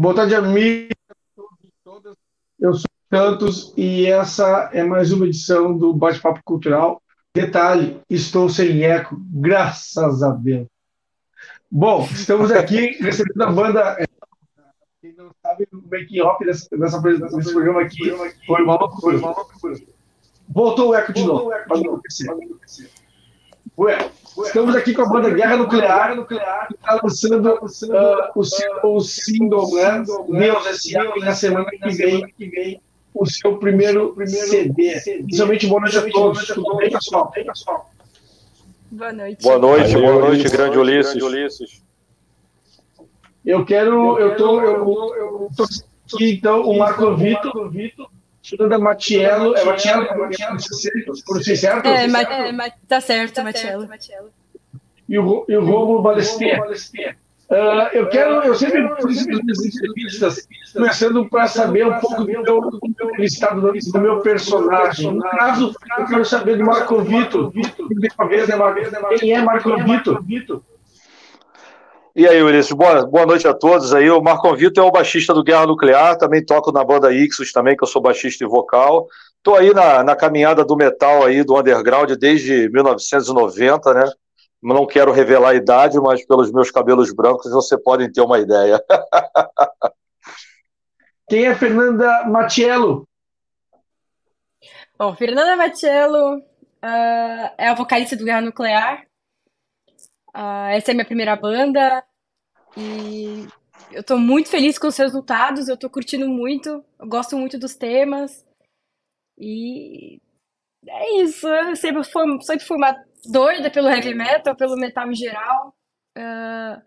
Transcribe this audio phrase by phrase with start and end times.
[0.00, 0.88] Boa tarde, amigos.
[2.58, 7.02] Eu sou Santos e essa é mais uma edição do Bate-Papo Cultural.
[7.34, 10.66] Detalhe, estou sem eco, graças a Deus.
[11.70, 14.08] Bom, estamos aqui recebendo a banda.
[15.02, 18.10] Quem não sabe, o making-off dessa, dessa, desse programa aqui
[18.46, 19.18] foi uma loucura.
[20.48, 21.50] Voltou o eco de novo.
[21.50, 22.00] Para não
[23.80, 24.10] Ué,
[24.44, 29.00] estamos aqui com a banda Guerra Nuclear, Nuclear que está lançando uh, o seu o
[29.00, 30.04] single, né?
[30.28, 31.16] Deus S.A.
[31.16, 32.82] na semana que vem, que vem
[33.14, 35.00] o seu primeiro, primeiro CD.
[35.00, 36.46] Principalmente boa noite a todos.
[36.48, 37.32] Tudo bem, pessoal?
[38.90, 39.42] Boa noite.
[39.42, 41.82] Boa noite, boa noite, grande Ulisses.
[43.46, 44.76] Eu quero, eu tô, eu,
[45.16, 45.64] eu tô
[46.14, 47.70] aqui, então, o Marco Vitor,
[48.42, 50.06] Fernanda Matiello, é Matiello,
[51.26, 51.86] pronunciei certo?
[51.86, 53.88] É, ma é, ma tá certo, Matiello.
[55.08, 56.58] E o, e o Romulo Balestier.
[57.50, 62.44] Uh, eu quero, eu sempre fiz as entrevistas começando para saber um pouco do meu,
[62.44, 65.12] do estado do, do meu personagem.
[65.12, 67.52] No caso, eu quero saber do Marco Vitor.
[69.18, 70.22] Quem é Marco Vitor?
[72.20, 74.10] E aí, Ulisses, boa, boa noite a todos aí.
[74.10, 77.74] O Marco Vitor é o baixista do Guerra Nuclear, também toco na banda Ixos também,
[77.74, 79.06] que eu sou baixista e vocal.
[79.38, 84.04] Estou aí na, na caminhada do metal aí, do underground, desde 1990, né?
[84.62, 88.84] Não quero revelar a idade, mas pelos meus cabelos brancos você podem ter uma ideia.
[91.26, 93.08] Quem é Fernanda Matiello?
[94.98, 99.06] Bom, Fernanda Matiello uh, é a vocalista do Guerra Nuclear.
[100.36, 102.04] Uh, essa é a minha primeira banda
[102.76, 103.46] e
[103.92, 107.74] eu estou muito feliz com os resultados, eu estou curtindo muito, eu gosto muito dos
[107.74, 108.44] temas
[109.38, 110.20] e
[110.86, 111.48] é isso.
[111.48, 112.94] Eu sempre fui, sempre fui uma
[113.24, 115.74] doida pelo heavy metal, pelo metal em geral.
[116.16, 116.82] Uh,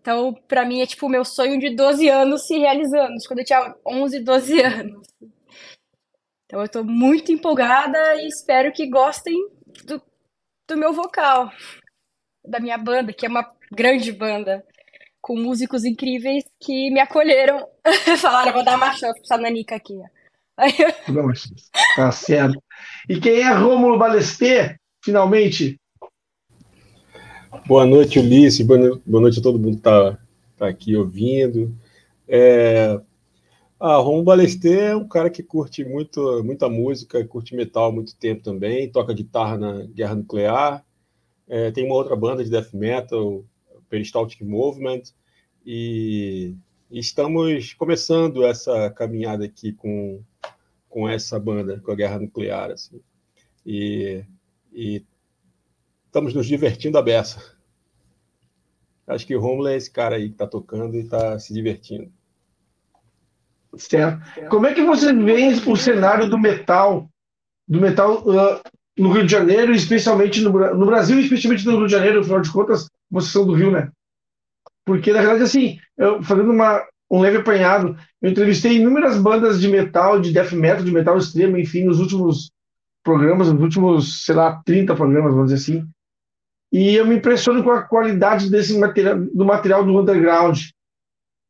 [0.00, 3.44] então, pra mim, é tipo o meu sonho de 12 anos se realizando, quando eu
[3.44, 5.06] tinha 11, 12 anos.
[6.44, 9.34] Então, eu tô muito empolgada e espero que gostem
[9.86, 10.02] do,
[10.68, 11.50] do meu vocal,
[12.44, 14.66] da minha banda, que é uma grande banda,
[15.22, 17.66] com músicos incríveis que me acolheram.
[18.20, 19.98] Falaram, vou dar uma chance pra essa nanica aqui.
[21.96, 22.62] Tá certo.
[23.08, 24.78] E quem é Rômulo Balester?
[25.02, 25.78] finalmente.
[27.66, 28.64] Boa noite, Ulisses.
[28.64, 30.18] Boa noite a todo mundo que está
[30.56, 31.74] tá aqui ouvindo.
[32.26, 33.00] É...
[33.78, 38.16] Ah, Ron Balester é um cara que curte muito, muita música, curte metal há muito
[38.16, 40.84] tempo também, toca guitarra na Guerra Nuclear,
[41.48, 43.44] é, tem uma outra banda de death metal,
[43.92, 45.02] Peristaltic Movement,
[45.66, 46.56] e,
[46.90, 50.22] estamos começando essa caminhada aqui com,
[50.88, 52.70] com essa banda, com a Guerra Nuclear.
[52.70, 53.00] Assim.
[53.66, 54.24] E
[54.72, 55.04] e
[56.06, 57.54] estamos nos divertindo a beça.
[59.06, 62.10] Acho que o Romulo é esse cara aí que está tocando e está se divertindo.
[63.76, 64.48] Certo.
[64.48, 67.08] Como é que você vê o cenário do metal,
[67.68, 68.60] do metal uh,
[68.96, 72.52] no Rio de Janeiro, especialmente no, no, Brasil, especialmente no Rio de Janeiro, afinal de
[72.52, 73.90] contas, vocês do Rio, né?
[74.84, 79.68] Porque, na verdade, assim, eu, fazendo uma, um leve apanhado, eu entrevistei inúmeras bandas de
[79.68, 82.50] metal, de death metal, de metal extremo, enfim, nos últimos
[83.04, 85.86] programas, nos últimos, sei lá, 30 programas, vamos dizer assim.
[86.72, 90.58] E eu me impressiono com a qualidade desse material, do material do underground.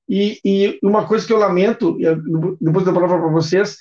[0.09, 1.97] E, e uma coisa que eu lamento,
[2.61, 3.79] depois da palavra para vocês,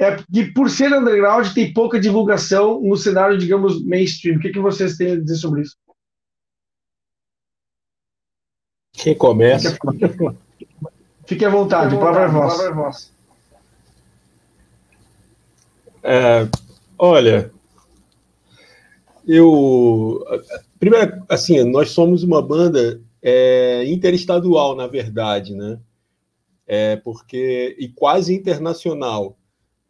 [0.00, 4.38] é que por ser underground tem pouca divulgação no cenário, digamos, mainstream.
[4.38, 5.76] O que, que vocês têm a dizer sobre isso?
[9.02, 9.76] Quem começa?
[11.26, 13.10] Fique à vontade, vontade palavra é vossa.
[16.02, 16.48] É,
[17.02, 17.50] Olha,
[19.26, 20.22] eu.
[20.78, 25.80] Primeiro, assim, nós somos uma banda é, interestadual, na verdade, né?
[26.66, 29.38] É, porque, e quase internacional,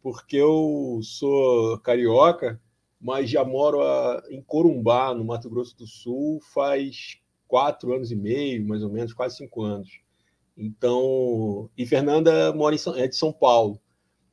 [0.01, 2.61] porque eu sou carioca,
[2.99, 7.17] mas já moro a, em Corumbá, no Mato Grosso do Sul, faz
[7.51, 9.99] quatro anos e meio, mais ou menos, quase cinco anos.
[10.57, 13.77] Então, e Fernanda mora em São, é de São Paulo.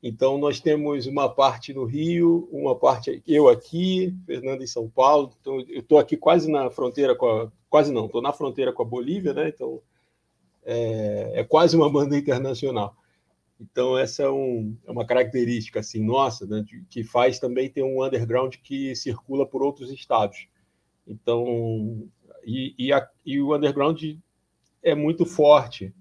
[0.01, 5.33] Então, nós temos uma parte no Rio, uma parte eu aqui, Fernando em São Paulo.
[5.41, 7.53] Então, eu estou aqui quase na fronteira com a.
[7.69, 9.49] Quase não, estou na fronteira com a Bolívia, né?
[9.49, 9.83] Então,
[10.65, 12.95] é, é quase uma banda internacional.
[13.61, 17.83] Então, essa é, um, é uma característica assim, nossa, né, de, que faz também ter
[17.83, 20.47] um underground que circula por outros estados.
[21.05, 22.09] Então,
[22.49, 24.03] e, e, a, e o underground
[24.83, 25.93] é muito forte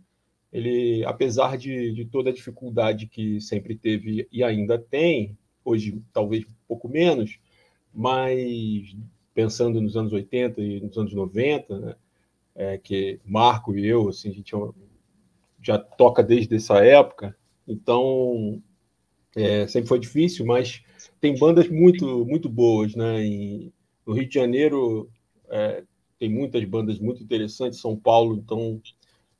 [0.52, 6.46] ele, apesar de, de toda a dificuldade que sempre teve e ainda tem, hoje talvez
[6.46, 7.38] um pouco menos,
[7.94, 8.96] mas
[9.34, 11.96] pensando nos anos 80 e nos anos 90, né,
[12.56, 14.54] é, que Marco e eu, assim, a gente
[15.62, 18.62] já toca desde essa época, então
[19.36, 20.82] é, sempre foi difícil, mas
[21.20, 23.24] tem bandas muito muito boas, né?
[23.24, 23.72] E
[24.06, 25.10] no Rio de Janeiro
[25.50, 25.84] é,
[26.20, 28.82] tem muitas bandas muito interessantes, São Paulo, então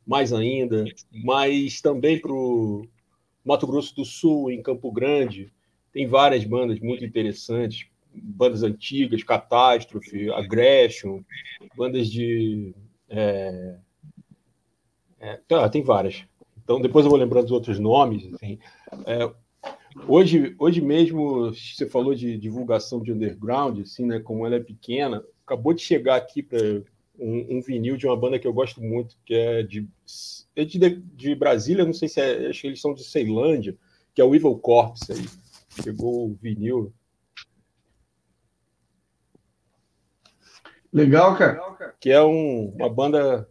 [0.06, 2.88] mais ainda, mas também para o
[3.44, 5.52] Mato Grosso do Sul, em Campo Grande,
[5.92, 11.22] tem várias bandas muito interessantes, bandas antigas, Catástrofe, Aggression,
[11.76, 12.74] bandas de.
[13.10, 13.78] É,
[15.20, 16.24] é, tá, tem várias.
[16.64, 18.34] Então, depois eu vou lembrando dos outros nomes.
[18.34, 18.60] Assim.
[19.06, 19.32] É,
[20.08, 25.24] hoje, hoje mesmo, você falou de divulgação de underground, assim, né, como ela é pequena.
[25.48, 26.60] Acabou de chegar aqui para
[27.18, 29.88] um, um, vinil de uma banda que eu gosto muito, que é de,
[30.54, 33.78] é de, de Brasília, não sei se é, acho que eles são de Ceilândia,
[34.14, 35.26] que é o Evil Corpse aí.
[35.82, 36.94] Chegou o vinil.
[40.92, 41.96] Legal, cara.
[41.98, 43.50] Que é um, uma banda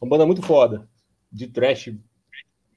[0.00, 0.88] uma banda muito foda,
[1.30, 1.94] de trash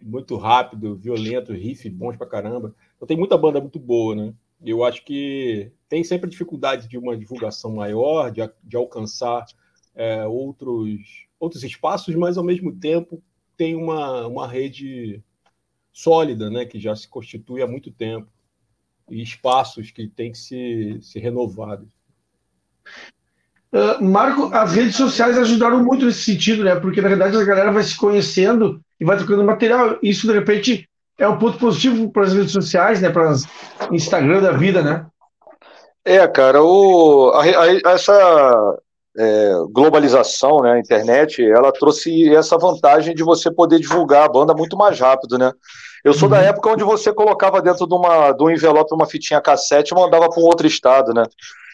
[0.01, 2.75] muito rápido, violento, riff bons pra caramba.
[2.98, 4.33] Então tem muita banda muito boa, né?
[4.62, 9.45] Eu acho que tem sempre dificuldade de uma divulgação maior, de, de alcançar
[9.95, 13.21] é, outros, outros espaços, mas ao mesmo tempo
[13.57, 15.21] tem uma, uma rede
[15.91, 18.27] sólida, né, que já se constitui há muito tempo,
[19.09, 21.88] e espaços que têm que ser, ser renovados.
[23.71, 26.75] Uh, Marco, as redes sociais ajudaram muito nesse sentido, né?
[26.75, 30.00] Porque na verdade a galera vai se conhecendo e vai trocando material.
[30.01, 33.09] Isso de repente é um ponto positivo para as redes sociais, né?
[33.09, 33.36] Para
[33.91, 35.06] Instagram da vida, né?
[36.10, 38.80] É, cara, o, a, a, essa
[39.16, 44.56] é, globalização, né, a internet, ela trouxe essa vantagem de você poder divulgar a banda
[44.56, 45.52] muito mais rápido, né?
[46.04, 46.34] Eu sou uhum.
[46.34, 49.96] da época onde você colocava dentro de, uma, de um envelope uma fitinha cassete e
[49.96, 51.26] mandava para um outro estado, né?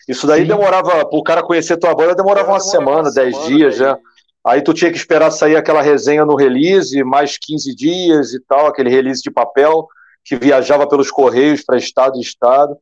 [0.06, 0.48] Isso daí Sim.
[0.48, 3.98] demorava, para o cara conhecer tua banda, demorava uma semana, dez dias já.
[4.46, 8.68] Aí tu tinha que esperar sair aquela resenha no release, mais 15 dias e tal,
[8.68, 9.88] aquele release de papel
[10.26, 12.76] que viajava pelos correios para estado e estado.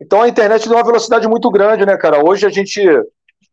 [0.00, 2.24] Então a internet deu uma velocidade muito grande, né, cara?
[2.24, 2.80] Hoje a gente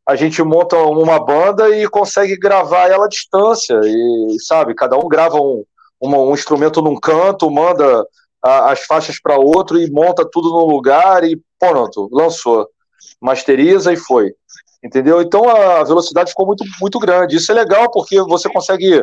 [0.08, 3.80] a gente monta uma banda e consegue gravar ela à distância.
[3.84, 5.66] E, sabe, cada um grava um,
[6.00, 8.06] um instrumento num canto, manda
[8.44, 12.70] a, as faixas para outro e monta tudo num lugar e pronto, lançou.
[13.20, 14.32] Masteriza e foi.
[14.84, 15.20] Entendeu?
[15.24, 17.38] Então a velocidade ficou muito, muito grande.
[17.38, 19.02] Isso é legal porque você consegue,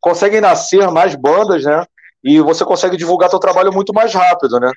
[0.00, 1.84] consegue nascer mais bandas, né?
[2.24, 4.72] E você consegue divulgar seu trabalho muito mais rápido, né?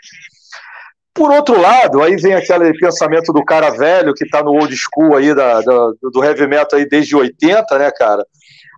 [1.13, 5.15] Por outro lado, aí vem aquele pensamento do cara velho que tá no old school
[5.15, 8.25] aí da, da, do heavy metal aí desde 80, né, cara?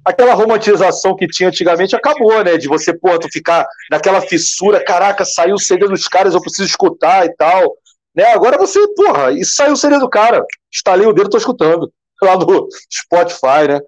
[0.03, 2.57] Aquela romantização que tinha antigamente acabou, né?
[2.57, 6.67] De você, pô, tu ficar naquela fissura, caraca, saiu o CD dos caras, eu preciso
[6.67, 7.73] escutar e tal.
[8.13, 8.25] Né?
[8.25, 10.43] Agora você, porra, e saiu o CD do cara.
[10.71, 11.91] Estalei o dedo, tô escutando.
[12.21, 13.79] Lá no Spotify, né?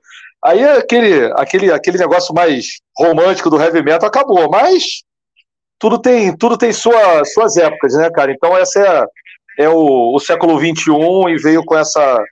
[0.43, 5.03] Aí aquele, aquele, aquele negócio mais romântico do heavy metal acabou, mas
[5.79, 8.31] tudo tem, tudo tem sua, suas épocas, né, cara?
[8.31, 10.91] Então essa é, é o, o século XXI
[11.29, 12.23] e veio com essa,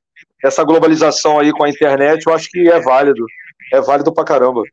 [0.44, 3.26] essa globalização aí com a internet, eu acho que é válido.
[3.74, 4.64] É válido pra caramba.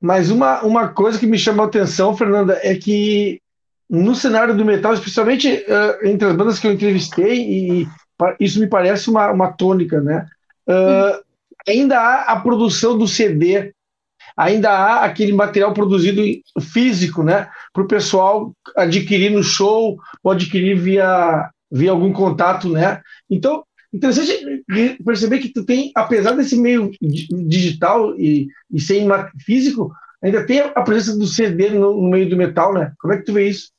[0.00, 3.40] Mas uma, uma coisa que me chamou a atenção, Fernanda, é que
[3.88, 7.88] no cenário do metal, especialmente uh, entre as bandas que eu entrevistei, e
[8.38, 10.26] isso me parece uma, uma tônica, né?
[10.68, 11.24] Uh,
[11.66, 13.72] ainda há a produção do CD
[14.36, 16.22] ainda há aquele material produzido
[16.60, 23.02] físico, né, para o pessoal adquirir no show ou adquirir via, via algum contato, né?
[23.28, 24.64] Então, interessante
[25.04, 29.06] perceber que tu tem, apesar desse meio digital e, e sem
[29.44, 29.92] físico,
[30.24, 32.94] ainda tem a presença do CD no, no meio do metal, né?
[32.98, 33.70] Como é que tu vê isso?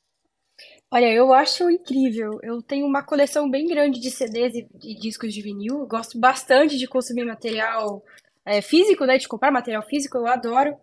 [0.91, 2.37] Olha, eu acho incrível.
[2.43, 5.87] Eu tenho uma coleção bem grande de CDs e, discos de vinil.
[5.87, 8.03] Gosto bastante de consumir material
[8.45, 9.17] é, físico, né?
[9.17, 10.77] De comprar material físico, eu adoro.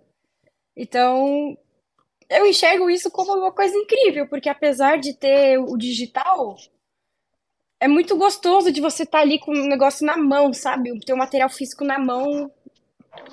[0.76, 1.56] Então,
[2.28, 6.56] eu enxergo isso como uma coisa incrível, porque apesar de ter o digital,
[7.80, 10.98] é muito gostoso de você estar tá ali com o negócio na mão, sabe?
[11.00, 12.50] Ter o material físico na mão,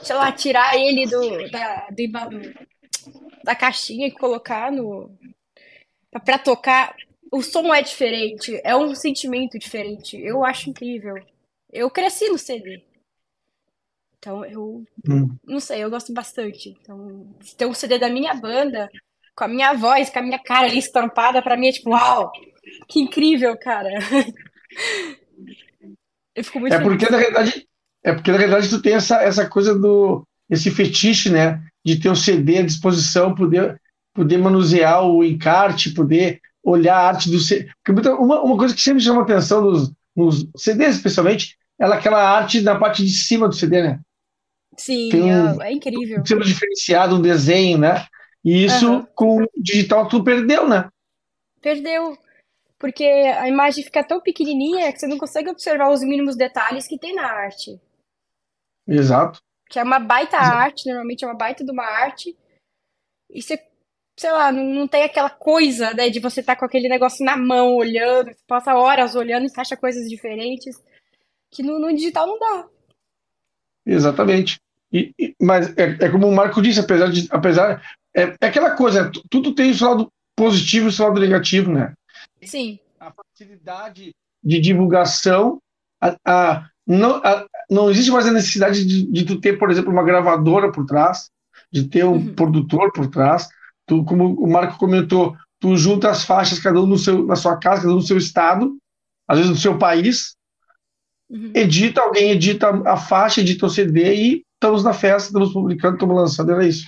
[0.04, 2.54] sei lá, tirar ele do, da, do,
[3.44, 5.10] da caixinha e colocar no.
[6.26, 6.96] pra tocar.
[7.32, 10.20] O som é diferente, é um sentimento diferente.
[10.20, 11.16] Eu acho incrível.
[11.72, 12.84] Eu cresci no CD.
[14.22, 15.36] Então eu hum.
[15.48, 16.78] não sei, eu gosto bastante.
[16.80, 18.88] Então, ter um CD da minha banda,
[19.36, 22.32] com a minha voz, com a minha cara ali estampada, pra mim é tipo, uau!
[22.88, 23.90] Que incrível, cara!
[26.36, 27.00] eu fico muito É feliz.
[27.00, 27.68] porque na verdade,
[28.04, 31.60] é porque na verdade tu tem essa, essa coisa do esse fetiche, né?
[31.84, 33.82] De ter um CD à disposição, poder,
[34.14, 37.72] poder manusear o encarte, poder olhar a arte do CD.
[38.20, 42.78] Uma, uma coisa que sempre chama atenção nos, nos CDs, especialmente, é aquela arte na
[42.78, 44.00] parte de cima do CD, né?
[44.82, 46.22] Sim, tem um, é incrível.
[46.22, 48.08] Um selo diferenciado, um desenho, né?
[48.44, 49.06] E isso uhum.
[49.14, 50.90] com o digital tu perdeu, né?
[51.62, 52.18] Perdeu.
[52.80, 56.98] Porque a imagem fica tão pequenininha que você não consegue observar os mínimos detalhes que
[56.98, 57.80] tem na arte.
[58.88, 59.40] Exato.
[59.70, 60.58] Que é uma baita Exato.
[60.58, 62.36] arte, normalmente é uma baita de uma arte.
[63.30, 63.64] E você,
[64.18, 67.24] sei lá, não, não tem aquela coisa, né, de você estar tá com aquele negócio
[67.24, 70.76] na mão, olhando, você passa horas olhando e acha coisas diferentes,
[71.52, 72.68] que no, no digital não dá.
[73.86, 74.60] Exatamente.
[74.92, 77.28] E, e, mas é, é, como o Marco disse, apesar de.
[77.32, 77.82] Apesar,
[78.16, 81.72] é, é aquela coisa, tudo tem o seu lado positivo e o seu lado negativo,
[81.72, 81.94] né?
[82.44, 82.80] Sim.
[83.00, 84.12] A facilidade
[84.44, 85.60] de divulgação,
[86.02, 89.92] a, a, não, a, não existe mais a necessidade de, de tu ter, por exemplo,
[89.92, 91.30] uma gravadora por trás,
[91.72, 92.34] de ter um uhum.
[92.34, 93.48] produtor por trás.
[93.88, 97.58] Tu, como o Marco comentou, tu junta as faixas, cada um no seu, na sua
[97.58, 98.78] casa, cada um no seu estado,
[99.28, 100.36] às vezes no seu país,
[101.30, 101.52] uhum.
[101.56, 106.16] edita, alguém edita a faixa, edita o CD e estamos na festa, estamos publicando, estamos
[106.16, 106.86] lançando, era isso.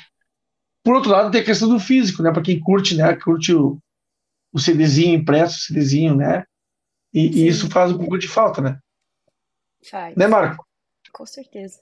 [0.83, 2.31] Por outro lado, tem a questão do físico, né?
[2.31, 3.15] Para quem curte, né?
[3.15, 3.79] Curte o,
[4.53, 6.45] o CDzinho impresso, o CDzinho, né?
[7.11, 8.79] E, e, isso faz um pouco de falta, né?
[9.89, 10.15] Faz.
[10.15, 10.65] Né, Marco?
[11.11, 11.81] Com certeza.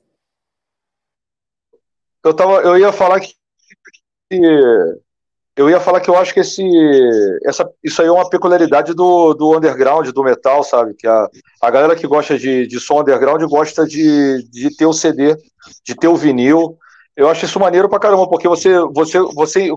[2.23, 3.33] Eu, tava, eu ia falar que.
[5.61, 6.63] Eu ia falar que eu acho que esse,
[7.45, 10.95] essa, isso aí é uma peculiaridade do, do underground, do metal, sabe?
[10.95, 11.27] Que a,
[11.61, 15.35] a galera que gosta de, de som underground gosta de, de ter o CD,
[15.85, 16.79] de ter o vinil.
[17.15, 19.71] Eu acho isso maneiro pra caramba, porque você, você, você,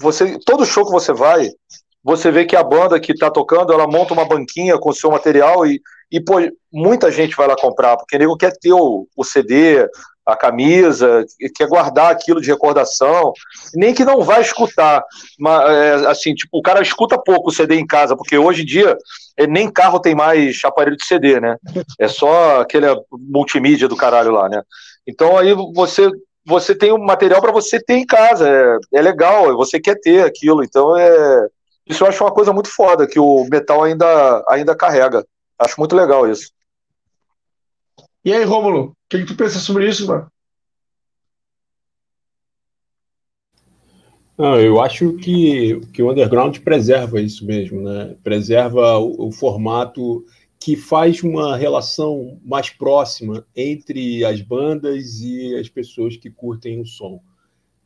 [0.00, 1.50] você, todo show que você vai,
[2.02, 5.10] você vê que a banda que está tocando, ela monta uma banquinha com o seu
[5.10, 6.36] material e, e pô,
[6.72, 9.86] muita gente vai lá comprar, porque o nego quer ter o, o CD,
[10.26, 13.32] a camisa, quer guardar aquilo de recordação,
[13.74, 15.04] nem que não vai escutar,
[15.38, 18.66] mas é, assim, tipo, o cara escuta pouco o CD em casa, porque hoje em
[18.66, 18.96] dia
[19.36, 21.56] é, nem carro tem mais aparelho de CD, né?
[21.98, 24.62] É só aquele multimídia do caralho lá, né?
[25.06, 26.10] Então aí você
[26.48, 30.24] você tem o material para você ter em casa, é, é legal, você quer ter
[30.24, 31.46] aquilo, então é
[31.88, 35.24] isso eu acho uma coisa muito foda que o metal ainda, ainda carrega.
[35.58, 36.50] Acho muito legal isso.
[38.26, 40.26] E aí, Rômulo, o que, que, tu pensa sobre isso, mano?
[44.36, 48.16] Não, eu acho que, que o underground preserva isso mesmo, né?
[48.24, 50.24] Preserva o, o formato
[50.58, 56.84] que faz uma relação mais próxima entre as bandas e as pessoas que curtem o
[56.84, 57.22] som.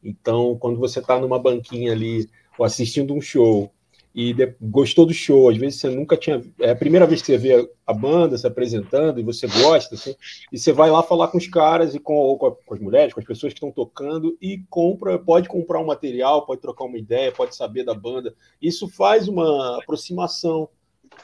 [0.02, 3.70] Então, quando você está numa banquinha ali, ou assistindo um show,
[4.14, 5.48] e de, gostou do show.
[5.48, 6.42] Às vezes você nunca tinha.
[6.58, 10.14] É a primeira vez que você vê a banda se apresentando e você gosta, assim,
[10.52, 13.20] e você vai lá falar com os caras e com, com, com as mulheres, com
[13.20, 17.32] as pessoas que estão tocando e compra, pode comprar um material, pode trocar uma ideia,
[17.32, 18.34] pode saber da banda.
[18.60, 20.68] Isso faz uma aproximação,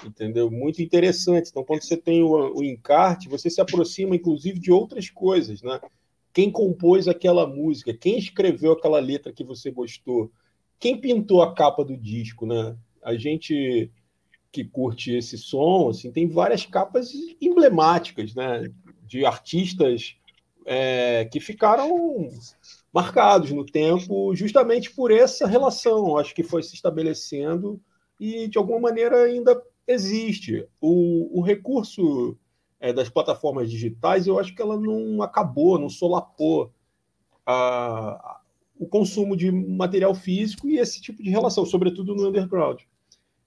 [0.05, 0.51] entendeu?
[0.51, 1.51] Muito interessante.
[1.51, 5.81] Então, quando você tem o, o encarte, você se aproxima, inclusive, de outras coisas, né?
[6.33, 10.31] Quem compôs aquela música, quem escreveu aquela letra que você gostou
[10.79, 12.77] quem pintou a capa do disco, né?
[13.03, 13.91] A gente
[14.53, 18.71] que curte esse som, assim, tem várias capas emblemáticas, né?
[19.03, 20.17] De artistas
[20.65, 22.29] é, que ficaram
[22.93, 27.81] marcados no tempo justamente por essa relação, acho que foi se estabelecendo
[28.19, 30.67] e de alguma maneira ainda existe.
[30.81, 32.37] O, o recurso
[32.81, 36.73] é, das plataformas digitais, eu acho que ela não acabou, não solapou
[37.45, 38.41] a,
[38.79, 42.81] o consumo de material físico e esse tipo de relação, sobretudo no underground.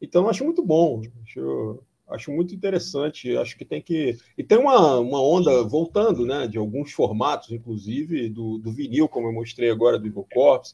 [0.01, 3.36] Então, acho muito bom, acho, acho muito interessante.
[3.38, 4.17] Acho que tem que.
[4.38, 9.27] E tem uma, uma onda voltando, né, de alguns formatos, inclusive do, do vinil, como
[9.27, 10.74] eu mostrei agora, do Evil Corps,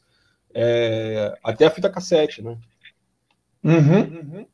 [0.54, 2.56] é, até a fita cassete, né?
[3.64, 4.00] Uhum.
[4.00, 4.46] Uhum.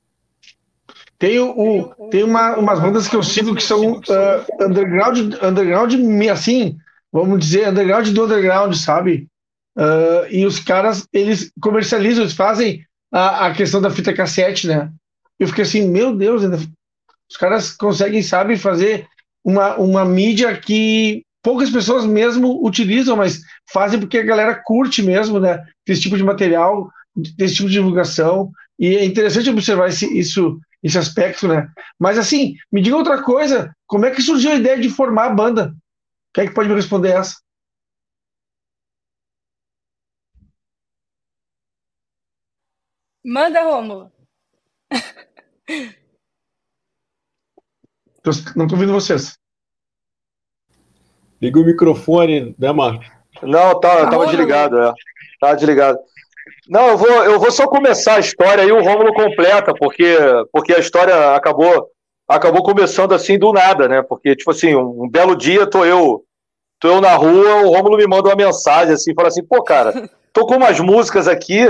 [1.19, 5.95] Tem, o, tem uma, umas bandas que eu sigo que são uh, underground, underground,
[6.29, 6.77] assim,
[7.13, 9.31] vamos dizer, underground do underground, sabe?
[9.77, 14.91] Uh, e os caras, eles comercializam, eles fazem a, a, questão da fita cassete, né?
[15.39, 16.43] Eu fiquei assim, meu Deus,
[17.31, 19.07] os caras conseguem, sabe, fazer
[19.45, 23.41] uma, uma mídia que poucas pessoas mesmo utilizam, mas
[23.73, 25.63] fazem porque a galera curte mesmo, né?
[25.87, 28.51] Esse tipo de material, desse tipo de divulgação.
[28.79, 31.69] E é interessante observar esse, isso, esse aspecto, né?
[31.99, 35.35] Mas assim, me diga outra coisa, como é que surgiu a ideia de formar a
[35.35, 35.75] banda?
[36.33, 37.37] Quem é que pode me responder essa?
[43.25, 44.11] Manda, Rômulo.
[48.57, 49.39] Não estou ouvindo vocês.
[51.41, 53.07] Liga o microfone, né, Marcos?
[53.43, 54.93] Não, tá, tava desligado, é.
[55.41, 55.99] Tava desligado.
[56.69, 60.17] Não, eu vou, eu vou só começar a história e o Rômulo completa, porque,
[60.53, 61.91] porque a história acabou
[62.29, 64.03] acabou começando assim do nada, né?
[64.03, 66.25] Porque, tipo assim, um, um belo dia tô eu
[66.81, 70.09] tô eu na rua, o Rômulo me manda uma mensagem assim, fala assim, pô, cara,
[70.33, 71.67] tô com umas músicas aqui,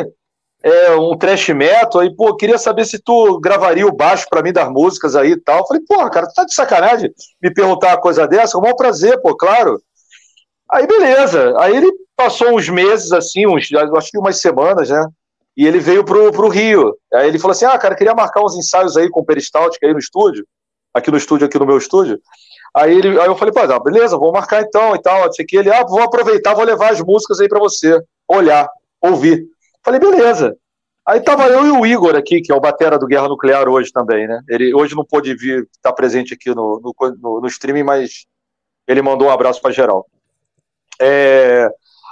[0.62, 4.52] é, um trash metal, aí, pô, queria saber se tu gravaria o baixo para mim
[4.52, 5.60] das músicas aí e tal.
[5.60, 7.10] Eu falei, porra, cara, tu tá de sacanagem
[7.42, 8.56] me perguntar uma coisa dessa?
[8.56, 9.80] É um maior prazer, pô, claro.
[10.70, 11.54] Aí, beleza.
[11.58, 15.04] Aí ele passou uns meses, assim, uns, acho que umas semanas, né?
[15.56, 16.96] E ele veio pro, pro Rio.
[17.12, 19.98] Aí ele falou assim: ah, cara, queria marcar uns ensaios aí com peristáltica aí no
[19.98, 20.46] estúdio,
[20.94, 22.18] aqui no estúdio, aqui no meu estúdio.
[22.74, 25.24] Aí, ele, aí eu falei, pô, beleza, vou marcar então e tal.
[25.24, 25.56] Aqui.
[25.56, 28.66] Ele, ah, vou aproveitar, vou levar as músicas aí para você olhar,
[29.00, 29.46] ouvir.
[29.84, 30.56] Falei, beleza.
[31.06, 33.90] Aí tava eu e o Igor aqui, que é o batera do Guerra Nuclear hoje
[33.90, 34.40] também, né?
[34.48, 38.24] Ele hoje não pôde vir, estar tá presente aqui no, no, no, no streaming, mas
[38.86, 40.06] ele mandou um abraço para geral.
[41.00, 41.68] É...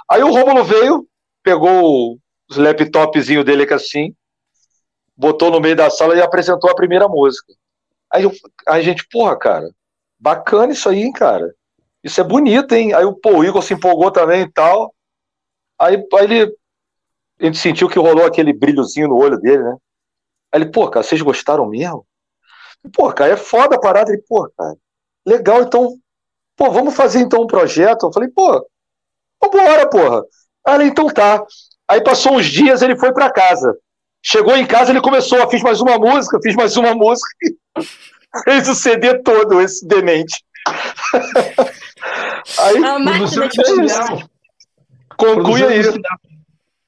[0.09, 1.07] Aí o Rômulo veio,
[1.41, 2.17] pegou
[2.49, 4.13] os laptopzinho dele aqui assim,
[5.15, 7.53] botou no meio da sala e apresentou a primeira música.
[8.11, 8.31] Aí eu,
[8.67, 9.69] a gente, porra, cara,
[10.19, 11.55] bacana isso aí, hein, cara.
[12.03, 12.93] Isso é bonito, hein?
[12.93, 14.93] Aí pô, o Igor se empolgou também e tal.
[15.79, 16.53] Aí, aí ele,
[17.41, 19.75] a gente sentiu que rolou aquele brilhozinho no olho dele, né?
[20.51, 22.05] Aí ele, pô, cara, vocês gostaram mesmo?
[22.93, 24.11] Pô, cara, é foda a parada.
[24.11, 24.75] Ele, pô, cara,
[25.25, 25.95] legal, então,
[26.55, 28.05] pô, vamos fazer então um projeto.
[28.05, 28.65] Eu falei, pô,
[29.41, 30.23] vambora, porra.
[30.65, 31.43] Aí ele, então tá.
[31.87, 33.75] Aí passou uns dias, ele foi para casa.
[34.23, 37.29] Chegou em casa, ele começou, fiz mais uma música, fiz mais uma música.
[38.45, 40.41] Fez o CD todo, esse demente.
[42.59, 43.59] Aí, a máquina de
[45.17, 45.81] Conclui aí.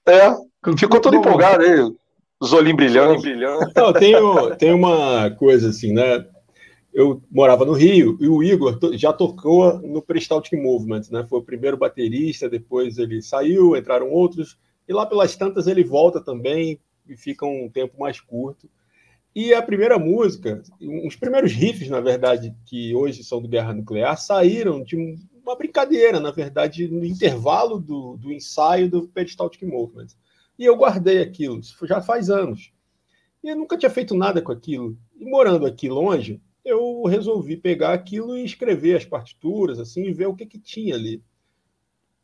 [0.06, 0.32] É,
[0.78, 1.80] ficou todo empolgado aí.
[2.40, 3.22] Os olhinhos brilhando.
[3.22, 3.72] brilhando.
[3.76, 4.14] Não, tem,
[4.58, 6.26] tem uma coisa assim, né?
[6.94, 11.26] Eu morava no Rio e o Igor já tocou no Peristaltic Movement, né?
[11.28, 16.22] Foi o primeiro baterista, depois ele saiu, entraram outros, e lá pelas tantas ele volta
[16.22, 18.70] também e fica um tempo mais curto.
[19.36, 20.62] E a primeira música,
[21.08, 26.20] os primeiros riffs, na verdade, que hoje são do Guerra Nuclear, saíram de uma brincadeira,
[26.20, 30.08] na verdade, no intervalo do, do ensaio do Peristaltic Movement.
[30.58, 32.72] E eu guardei aquilo, já faz anos.
[33.44, 34.98] E eu nunca tinha feito nada com aquilo.
[35.20, 40.28] E morando aqui longe, eu resolvi pegar aquilo e escrever as partituras, assim, e ver
[40.28, 41.22] o que, que tinha ali.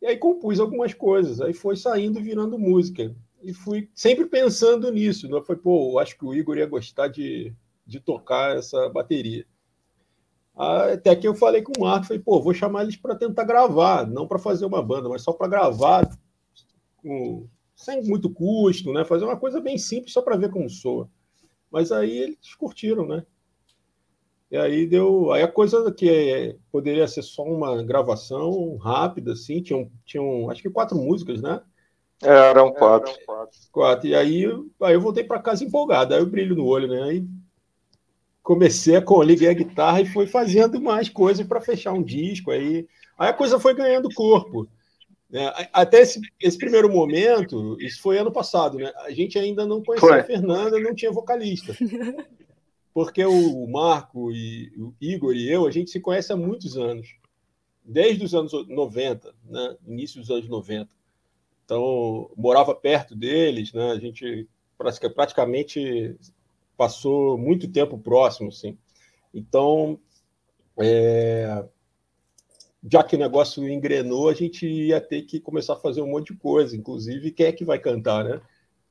[0.02, 3.14] E aí compus algumas coisas, aí foi saindo virando música.
[3.44, 5.28] E fui sempre pensando nisso.
[5.28, 5.42] Né?
[5.46, 7.54] Foi, pô, acho que o Igor ia gostar de,
[7.86, 9.46] de tocar essa bateria.
[10.60, 14.06] Até que eu falei com o Marco, falei, pô, vou chamar eles para tentar gravar,
[14.06, 16.06] não para fazer uma banda, mas só para gravar,
[16.98, 19.06] com, sem muito custo, né?
[19.06, 21.10] Fazer uma coisa bem simples só para ver como soa.
[21.72, 23.26] Mas aí eles curtiram, né?
[24.52, 25.32] E aí deu.
[25.32, 30.62] Aí a coisa que é, poderia ser só uma gravação rápida, assim, tinham, tinham acho
[30.62, 31.62] que quatro músicas, né?
[32.22, 33.14] Eram quatro.
[33.14, 33.60] Eram quatro.
[33.72, 34.08] quatro.
[34.08, 34.46] E aí,
[34.82, 37.02] aí eu voltei para casa empolgado, aí o brilho no olho, né?
[37.04, 37.26] Aí
[38.42, 42.52] comecei a liguei a guitarra e fui fazendo mais coisas para fechar um disco.
[42.52, 44.68] Aí, aí a coisa foi ganhando corpo.
[45.30, 45.52] Né?
[45.72, 48.92] Até esse, esse, primeiro momento, isso foi ano passado, né?
[49.06, 50.20] A gente ainda não conhecia foi.
[50.20, 51.76] a Fernanda, não tinha vocalista.
[52.92, 57.16] Porque o Marco e o Igor e eu, a gente se conhece há muitos anos.
[57.86, 59.78] Desde os anos 90, né?
[59.88, 60.90] Início dos anos 90.
[61.64, 63.92] Então, morava perto deles, né?
[63.92, 64.48] A gente
[65.14, 66.18] praticamente
[66.80, 68.78] passou muito tempo próximo, assim.
[69.34, 70.00] Então,
[70.80, 71.66] é,
[72.90, 76.32] já que o negócio engrenou, a gente ia ter que começar a fazer um monte
[76.32, 78.42] de coisa, inclusive quem é que vai cantar, né?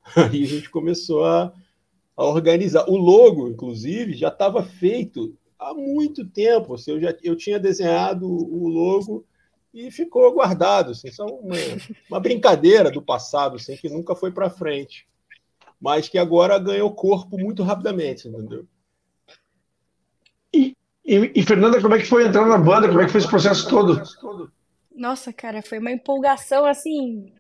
[0.14, 1.50] Aí a gente começou a,
[2.14, 2.84] a organizar.
[2.90, 6.74] O logo, inclusive, já estava feito há muito tempo.
[6.74, 9.24] Assim, eu já eu tinha desenhado o logo
[9.72, 10.90] e ficou guardado.
[10.90, 11.56] Assim, só uma,
[12.10, 15.08] uma brincadeira do passado, assim, que nunca foi para frente
[15.80, 18.66] mas que agora ganhou corpo muito rapidamente, entendeu?
[20.52, 22.88] E, e, e, Fernanda, como é que foi entrar na banda?
[22.88, 24.02] Como é que foi esse processo todo?
[24.94, 27.32] Nossa, cara, foi uma empolgação assim.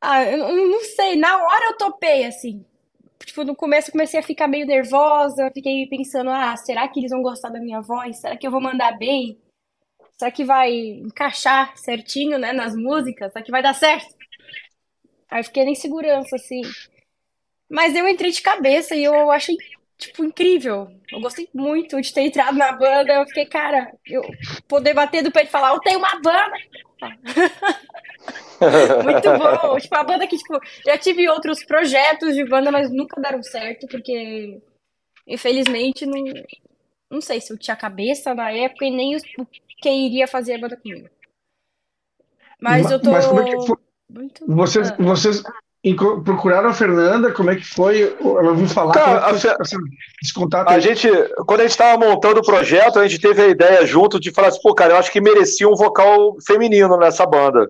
[0.00, 2.64] Ah, eu não sei, na hora eu topei, assim.
[3.24, 7.10] Tipo, no começo eu comecei a ficar meio nervosa, fiquei pensando, ah, será que eles
[7.10, 8.20] vão gostar da minha voz?
[8.20, 9.38] Será que eu vou mandar bem?
[10.16, 13.32] Será que vai encaixar certinho, né, nas músicas?
[13.32, 14.17] Será que vai dar certo?
[15.30, 16.62] Aí eu fiquei na insegurança, assim.
[17.68, 19.56] Mas eu entrei de cabeça e eu achei,
[19.98, 20.90] tipo, incrível.
[21.12, 23.12] Eu gostei muito de ter entrado na banda.
[23.12, 24.22] Eu fiquei, cara, eu
[24.66, 26.52] poder bater do peito e falar, eu tenho uma banda.
[29.04, 29.78] muito bom.
[29.78, 33.86] Tipo, a banda que, tipo, já tive outros projetos de banda, mas nunca deram certo,
[33.86, 34.58] porque,
[35.26, 36.24] infelizmente, não,
[37.10, 39.16] não sei se eu tinha cabeça na época e nem
[39.82, 41.08] quem iria fazer a banda comigo.
[42.60, 43.10] Mas eu tô.
[43.10, 43.87] Mas como é que foi?
[44.10, 45.42] Muito vocês, vocês
[46.24, 47.32] procuraram a Fernanda?
[47.32, 48.16] Como é que foi?
[48.20, 48.94] Ela ouviu falar?
[48.94, 49.80] Cara, é foi
[50.22, 50.68] esse contato?
[50.68, 51.08] A gente,
[51.46, 54.48] quando a gente estava montando o projeto, a gente teve a ideia junto de falar
[54.48, 57.68] assim, pô, cara, eu acho que merecia um vocal feminino nessa banda.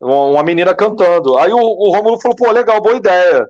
[0.00, 1.38] Uma menina cantando.
[1.38, 3.46] Aí o, o Romulo falou, pô, legal, boa ideia.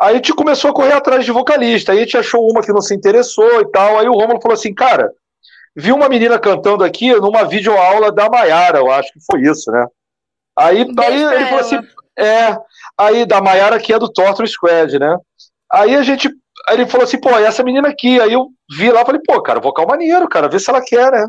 [0.00, 1.92] Aí a gente começou a correr atrás de vocalista.
[1.92, 3.98] Aí a gente achou uma que não se interessou e tal.
[3.98, 5.12] Aí o Romulo falou assim, cara,
[5.76, 9.86] vi uma menina cantando aqui numa videoaula da Maiara, eu acho que foi isso, né?
[10.60, 11.78] Aí, aí ele falou assim,
[12.18, 12.56] é,
[12.98, 15.16] aí da Maiara que é do Torture Squad, né?
[15.72, 16.28] Aí a gente,
[16.68, 18.20] aí ele falou assim, pô, essa menina aqui.
[18.20, 21.26] Aí eu vi lá, falei, pô, cara, vocal maneiro, cara, vê se ela quer, né?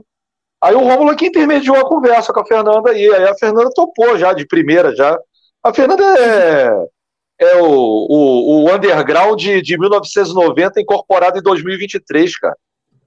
[0.64, 3.10] Aí o Romulo aqui intermediou a conversa com a Fernanda aí.
[3.14, 5.18] Aí a Fernanda topou já, de primeira já.
[5.64, 6.88] A Fernanda é
[7.42, 12.56] é o, o, o underground de, de 1990 incorporado em 2023, cara.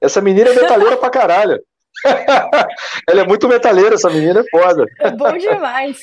[0.01, 1.63] Essa menina é metaleira pra caralho.
[3.09, 4.87] Ela é muito metaleira, essa menina é foda.
[5.01, 5.99] É bom demais.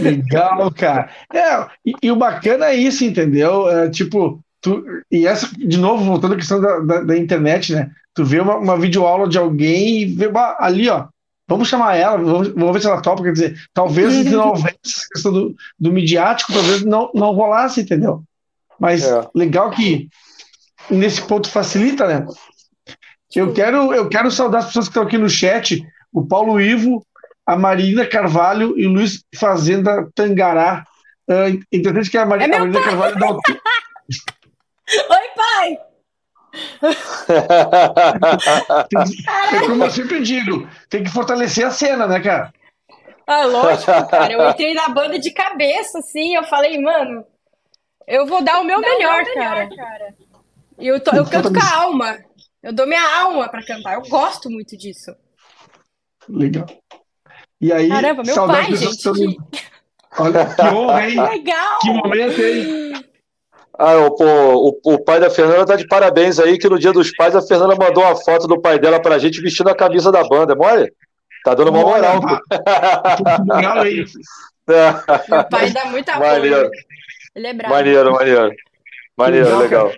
[0.00, 1.10] Legal, cara.
[1.32, 3.68] É, e, e, o bacana é isso, entendeu?
[3.68, 7.90] É, tipo, tu, e essa, de novo, voltando à questão da, da, da internet, né?
[8.14, 11.06] Tu vê uma, uma videoaula de alguém e vê ali, ó,
[11.52, 13.22] Vamos chamar ela, vamos, vamos ver se ela topa.
[13.22, 17.82] Quer dizer, talvez se não houvesse essa questão do, do midiático, talvez não, não rolasse,
[17.82, 18.22] entendeu?
[18.78, 19.28] Mas é.
[19.34, 20.08] legal que
[20.90, 22.26] nesse ponto facilita, né?
[23.34, 27.04] Eu quero, eu quero saudar as pessoas que estão aqui no chat: o Paulo Ivo,
[27.46, 30.84] a Marina Carvalho e o Luiz Fazenda Tangará.
[31.28, 33.34] Uh, interessante que a, Mar é a Marina Carvalho dá o...
[35.10, 35.78] Oi, pai!
[39.52, 42.52] é como eu sempre digo, tem que fortalecer a cena, né, cara?
[43.26, 44.32] Ah, lógico, cara.
[44.32, 47.24] Eu entrei na banda de cabeça, assim, eu falei, mano,
[48.06, 49.68] eu vou dar o meu melhor, melhor, cara.
[49.74, 50.14] cara.
[50.78, 52.18] E eu, tô, eu canto com a alma.
[52.62, 53.94] Eu dou minha alma para cantar.
[53.94, 55.14] Eu gosto muito disso.
[56.28, 56.66] Legal.
[57.60, 59.12] E aí, Caramba, meu pai, gente.
[59.12, 59.36] Que...
[60.18, 61.20] Olha, que honra, hein?
[61.20, 61.78] Legal.
[61.80, 63.04] Que momento, hein?
[63.78, 67.10] Ah, o, o, o, pai da Fernanda tá de parabéns aí, que no dia dos
[67.16, 70.22] pais a Fernanda mandou uma foto do pai dela pra gente vestindo a camisa da
[70.22, 70.92] banda, é mole?
[71.42, 72.20] Tá dando uma moral.
[73.44, 74.04] moral aí.
[74.68, 76.70] Meu pai dá muita maneiro.
[77.34, 77.74] Ele é bravo.
[77.74, 78.54] Maneiro, maneiro.
[79.16, 79.86] Maneiro, legal.
[79.86, 79.92] legal.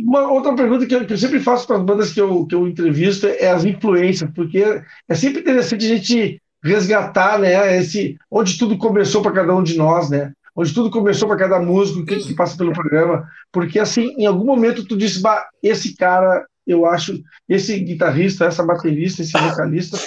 [0.00, 2.54] Uma outra pergunta que eu, que eu sempre faço para as bandas que eu, que
[2.54, 8.58] eu entrevisto é as influências, porque é sempre interessante a gente resgatar, né, esse, onde
[8.58, 10.32] tudo começou para cada um de nós, né?
[10.56, 14.44] onde tudo começou para cada músico que, que, passa pelo programa, porque assim, em algum
[14.44, 19.98] momento tu disse, bah, esse cara, eu acho, esse guitarrista, essa baterista, esse vocalista,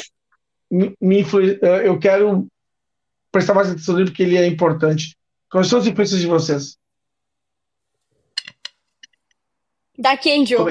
[0.72, 2.48] me, me influi, eh, eu quero
[3.32, 5.16] prestar mais atenção nele porque ele é importante.
[5.50, 6.78] Quais são as influências de vocês?
[9.98, 10.66] Dark Angel.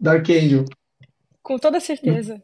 [0.00, 0.64] Dark Angel.
[1.42, 2.42] Com toda certeza.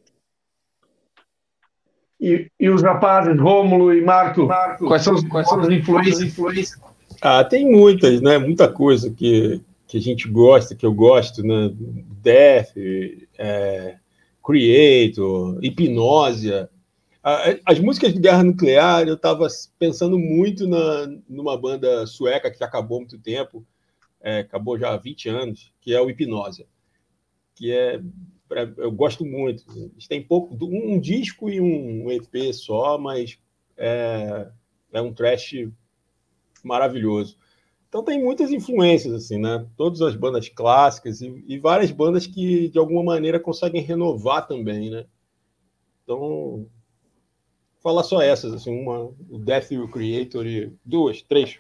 [2.21, 6.21] E, e os rapazes, Rômulo e Marco, Marco quais, são, quais são as influências?
[6.21, 6.81] influências?
[7.23, 8.39] Ah, tem muitas, né?
[8.39, 11.71] Muita coisa que, que a gente gosta, que eu gosto, né?
[12.21, 12.73] Death,
[13.39, 13.97] é,
[14.45, 16.69] Creator, Hipnósia.
[17.65, 19.47] As músicas de guerra nuclear, eu estava
[19.79, 23.65] pensando muito na, numa banda sueca que acabou há muito tempo,
[24.29, 26.67] é, acabou já há 20 anos, que é o Hipnósia,
[27.55, 28.01] que é
[28.79, 29.63] eu gosto muito.
[29.93, 33.39] Eles têm pouco, um disco e um EP só, mas
[33.77, 34.49] é,
[34.93, 35.69] é um trash
[36.65, 37.37] maravilhoso.
[37.89, 39.67] Então tem muitas influências, assim, né?
[39.77, 44.91] Todas as bandas clássicas e, e, várias bandas que, de alguma maneira, conseguem renovar também,
[44.91, 45.07] né?
[46.05, 46.67] Então,
[47.83, 51.59] falar só essas, assim, uma, o Death e o Creator e duas, três,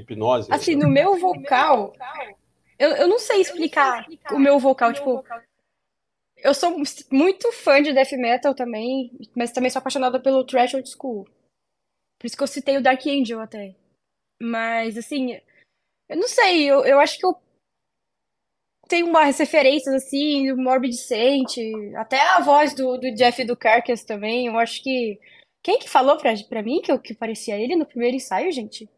[0.00, 0.52] Hipnose.
[0.52, 1.94] Assim, no meu vocal,
[2.78, 5.24] eu, eu não sei explicar o meu vocal, tipo,
[6.42, 6.76] eu sou
[7.10, 11.28] muito fã de death metal também, mas também sou apaixonada pelo thrash old school.
[12.18, 13.74] Por isso que eu citei o Dark Angel até.
[14.42, 15.38] Mas, assim,
[16.08, 17.34] eu não sei, eu, eu acho que eu
[18.88, 21.56] tenho umas referências, assim, do Morbid Saint,
[21.96, 25.20] até a voz do, do Jeff do Carcass também, eu acho que...
[25.62, 28.88] Quem que falou pra, pra mim que eu que parecia ele no primeiro ensaio, gente?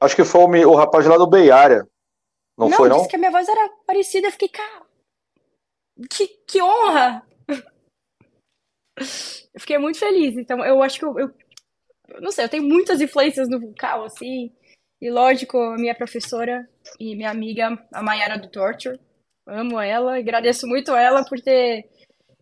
[0.00, 1.86] Acho que foi o, o rapaz lá do Bay Area.
[2.56, 2.96] Não, não foi, não?
[2.96, 4.82] disse que a minha voz era parecida, eu fiquei, cara,
[6.08, 7.26] que, que honra!
[9.52, 10.36] Eu fiquei muito feliz.
[10.36, 11.34] Então, eu acho que eu, eu,
[12.20, 14.52] Não sei, eu tenho muitas influências no vocal, assim.
[15.00, 19.00] E lógico, a minha professora e minha amiga, a Mayara do Torture.
[19.46, 21.88] Amo ela, agradeço muito a ela por ter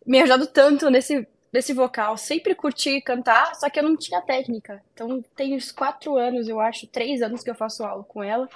[0.05, 2.17] me ajudado tanto nesse, nesse vocal.
[2.17, 4.83] Sempre curti cantar, só que eu não tinha técnica.
[4.93, 8.49] Então, tem uns quatro anos, eu acho, três anos que eu faço aula com ela.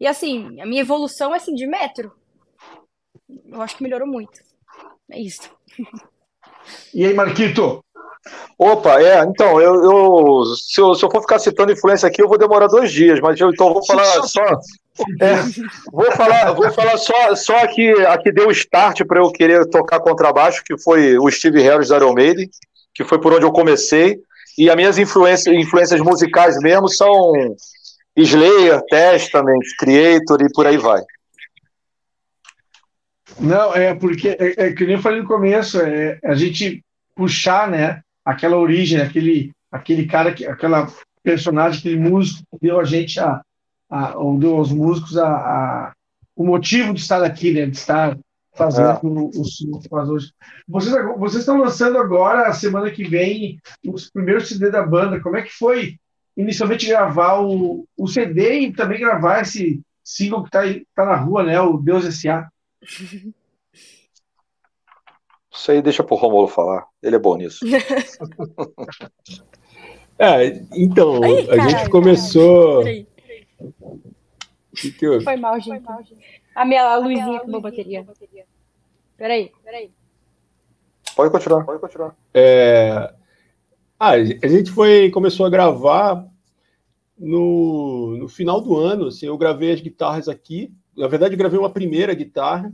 [0.00, 2.12] E assim, a minha evolução é assim, de metro
[3.46, 4.42] eu acho que melhorou muito.
[5.10, 5.50] É isso.
[6.92, 7.84] E aí, Marquito?
[8.58, 12.28] Opa, é, então, eu, eu, se, eu, se eu for ficar citando influência aqui, eu
[12.28, 14.44] vou demorar dois dias, mas eu então vou falar só.
[15.20, 15.34] É,
[15.92, 20.62] vou falar, vou falar só, só aqui, aqui deu start para eu querer tocar contrabaixo,
[20.64, 22.48] que foi o Steve Harris da Iron Maiden,
[22.94, 24.18] que foi por onde eu comecei.
[24.56, 27.32] E as minhas influências, influências musicais mesmo são
[28.16, 31.02] Slayer, Testament, Creator e por aí vai.
[33.40, 36.84] Não, é porque, é, é que nem eu falei no começo, é a gente
[37.16, 40.88] puxar, né, aquela origem, aquele, aquele cara, que, aquela
[41.22, 43.42] personagem, aquele músico que deu a gente a,
[43.90, 45.92] a ou deu aos músicos a, a,
[46.34, 48.16] o motivo de estar aqui, né, de estar
[48.54, 48.98] fazendo é.
[49.02, 49.30] o,
[49.76, 50.32] o que faz hoje.
[50.66, 55.20] Vocês, vocês estão lançando agora, a semana que vem, os primeiros CD da banda.
[55.20, 55.96] Como é que foi
[56.36, 60.62] inicialmente gravar o, o CD e também gravar esse single que está
[60.94, 62.48] tá na rua, né, o Deus S.A.?
[65.52, 66.84] Isso aí deixa pro Romulo falar.
[67.04, 67.62] Ele é bom nisso.
[70.18, 72.82] é, então, Ai, a gente começou.
[72.82, 73.06] Que
[74.90, 75.84] que Foi mal, gente.
[76.54, 78.06] A minha luzinha acabou a bateria.
[79.18, 79.90] Peraí, peraí.
[81.14, 82.16] Pode continuar, pode continuar.
[82.32, 83.12] É...
[84.00, 86.26] Ah, a gente foi, começou a gravar
[87.18, 89.08] no, no final do ano.
[89.08, 90.72] Assim, eu gravei as guitarras aqui.
[90.96, 92.72] Na verdade, eu gravei uma primeira guitarra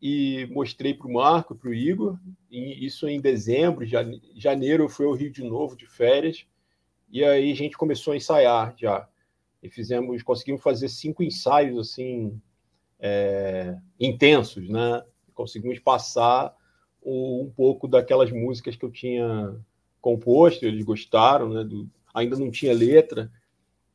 [0.00, 2.18] e mostrei para o Marco, para o Igor,
[2.50, 3.86] isso em dezembro,
[4.34, 6.46] janeiro eu fui ao Rio de novo de férias,
[7.10, 9.08] e aí a gente começou a ensaiar já.
[9.62, 12.40] E fizemos, conseguimos fazer cinco ensaios assim
[13.00, 15.02] é, intensos, né?
[15.34, 16.54] Conseguimos passar
[17.02, 19.56] um, pouco daquelas músicas que eu tinha
[20.00, 21.64] composto, eles gostaram, né?
[21.64, 23.30] Do, ainda não tinha letra,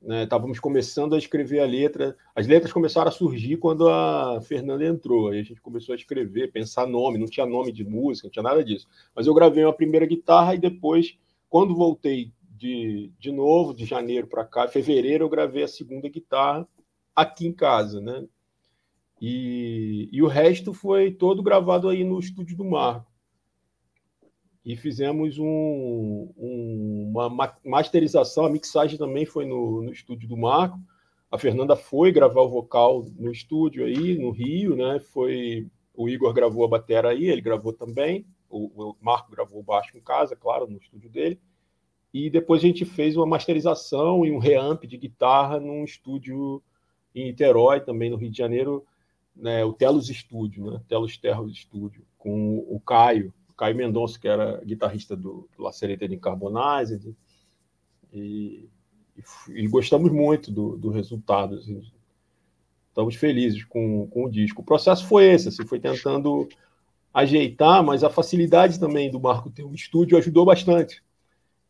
[0.02, 0.24] né?
[0.24, 2.18] Estávamos começando a escrever a letra.
[2.36, 5.30] As letras começaram a surgir quando a Fernanda entrou.
[5.30, 7.20] Aí a gente começou a escrever, pensar nome.
[7.20, 8.88] Não tinha nome de música, não tinha nada disso.
[9.16, 14.28] Mas eu gravei uma primeira guitarra e depois, quando voltei de, de novo, de janeiro
[14.28, 16.68] para cá, fevereiro, eu gravei a segunda guitarra
[17.16, 18.26] aqui em casa, né?
[19.22, 23.11] E, e o resto foi todo gravado aí no estúdio do Marco
[24.64, 30.80] e fizemos um, um, uma masterização, a mixagem também foi no, no, estúdio do Marco.
[31.32, 35.00] A Fernanda foi gravar o vocal no estúdio aí, no Rio, né?
[35.00, 38.26] Foi o Igor gravou a bateria aí, ele gravou também.
[38.50, 41.40] O, o Marco gravou o baixo em casa, claro, no estúdio dele.
[42.14, 46.62] E depois a gente fez uma masterização e um reamp de guitarra num estúdio
[47.16, 48.86] em Niterói, também no Rio de Janeiro,
[49.36, 54.62] né, o Telos Estúdio, né, Telos Terros Estúdio, com o Caio, Caio Mendonça, que era
[54.64, 57.16] guitarrista do, do Lacereta de Carbonized,
[58.14, 58.70] e,
[59.18, 61.56] e, e, gostamos muito do, do resultado.
[61.56, 61.82] Assim,
[62.90, 64.62] estamos felizes com, com o disco.
[64.62, 66.48] O processo foi esse, assim, foi tentando
[67.14, 71.04] ajeitar, mas a facilidade também do Marco ter um estúdio ajudou bastante.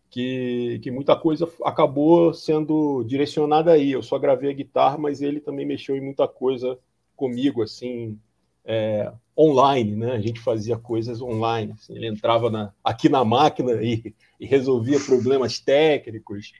[0.10, 3.92] Que, que muita coisa acabou sendo direcionada aí.
[3.92, 6.78] Eu só gravei a guitarra, mas ele também mexeu em muita coisa
[7.16, 8.20] comigo, assim,
[8.66, 10.14] é, online, né?
[10.14, 11.74] A gente fazia coisas online.
[11.74, 16.54] Assim, ele entrava na, aqui na máquina e, e, resolvia problemas técnicos.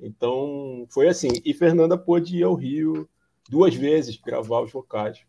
[0.00, 1.28] Então, foi assim.
[1.44, 3.08] E Fernanda pôde ir ao Rio
[3.48, 5.20] duas vezes gravar os vocais.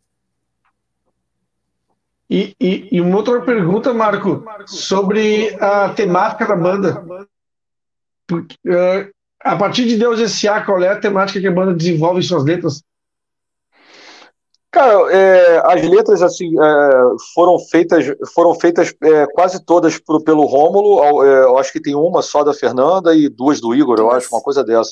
[2.30, 7.28] E, e, e uma outra pergunta, Marco, sobre a temática da banda.
[8.26, 12.20] Porque, uh, a partir de Deus S.A., qual é a temática que a banda desenvolve
[12.20, 12.84] em suas letras?
[14.76, 16.92] Cara, é, as letras assim é,
[17.34, 21.24] foram feitas, foram feitas é, quase todas pro, pelo Rômulo.
[21.24, 24.28] É, eu acho que tem uma só da Fernanda e duas do Igor, eu acho,
[24.36, 24.92] uma coisa dessa.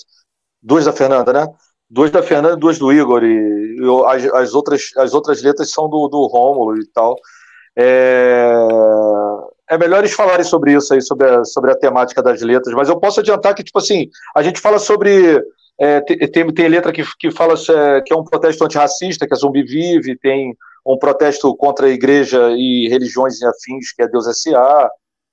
[0.61, 1.45] Duas da Fernanda, né?
[1.89, 3.25] Duas da Fernanda e duas do Igor.
[3.25, 7.17] E, as, as, outras, as outras letras são do, do Rômulo e tal.
[7.77, 8.55] É,
[9.69, 12.87] é melhor eles falarem sobre isso aí, sobre a, sobre a temática das letras, mas
[12.87, 15.43] eu posso adiantar que, tipo assim, a gente fala sobre
[15.79, 19.37] é, tem, tem letra que, que fala é, que é um protesto antirracista, que é
[19.37, 20.55] Zumbi Vive, tem
[20.85, 24.89] um protesto contra a igreja e religiões e afins, que é Deus S.A.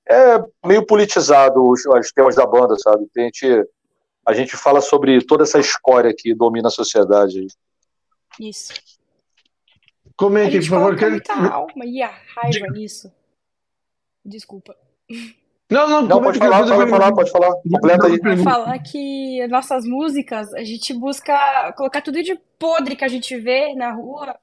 [0.09, 3.07] É meio politizado os, os temas da banda, sabe?
[3.15, 3.65] A gente,
[4.25, 7.47] a gente fala sobre toda essa escória que domina a sociedade.
[8.39, 8.73] Isso.
[10.15, 10.95] Comente, por favor.
[10.97, 11.09] Que...
[11.09, 13.11] muita alma e a raiva nisso.
[14.23, 14.75] Desculpa.
[15.71, 17.55] Não, não, não pode falar, pode falar, pode falar.
[17.61, 18.19] Completa aí.
[18.19, 23.37] Pra falar que nossas músicas, a gente busca colocar tudo de podre que a gente
[23.37, 24.37] vê na rua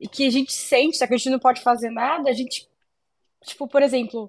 [0.00, 2.68] e que a gente sente, só que a gente não pode fazer nada, a gente,
[3.44, 4.28] tipo, por exemplo,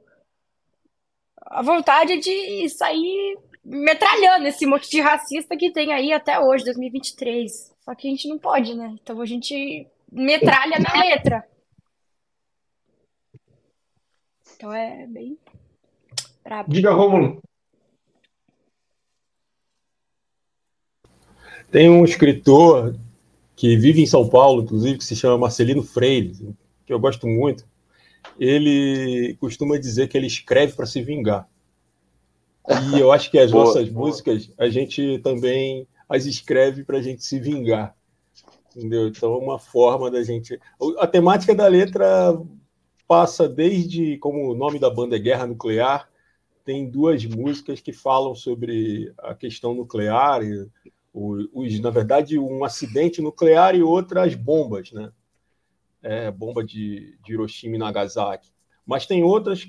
[1.41, 7.75] a vontade de sair metralhando esse monte de racista que tem aí até hoje, 2023.
[7.79, 8.95] Só que a gente não pode, né?
[9.01, 11.43] Então a gente metralha na letra.
[14.55, 15.39] Então é bem
[16.67, 17.41] Diga, Rômulo.
[21.71, 22.95] Tem um escritor
[23.55, 27.67] que vive em São Paulo, inclusive, que se chama Marcelino Freire, que eu gosto muito.
[28.39, 31.47] Ele costuma dizer que ele escreve para se vingar.
[32.93, 34.07] E eu acho que as boa, nossas boa.
[34.07, 37.95] músicas, a gente também as escreve para a gente se vingar.
[38.75, 39.07] Entendeu?
[39.07, 40.59] Então, é uma forma da gente.
[40.97, 42.39] A temática da letra
[43.07, 46.08] passa desde, como o nome da banda é Guerra Nuclear,
[46.69, 50.69] tem duas músicas que falam sobre a questão nuclear, e,
[51.11, 55.11] os, na verdade, um acidente nuclear e outras bombas, né?
[56.03, 58.51] É, bomba de, de Hiroshima e Nagasaki.
[58.85, 59.67] Mas tem outras,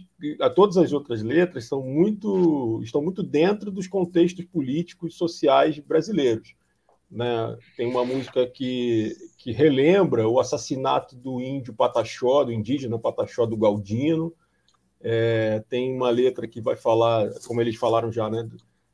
[0.55, 6.55] todas as outras letras são muito, estão muito dentro dos contextos políticos e sociais brasileiros.
[7.11, 7.57] Né?
[7.79, 13.57] Tem uma música que, que relembra o assassinato do índio Pataxó, do indígena Pataxó do
[13.57, 14.35] Galdino.
[15.03, 18.49] É, tem uma letra que vai falar, como eles falaram já, né,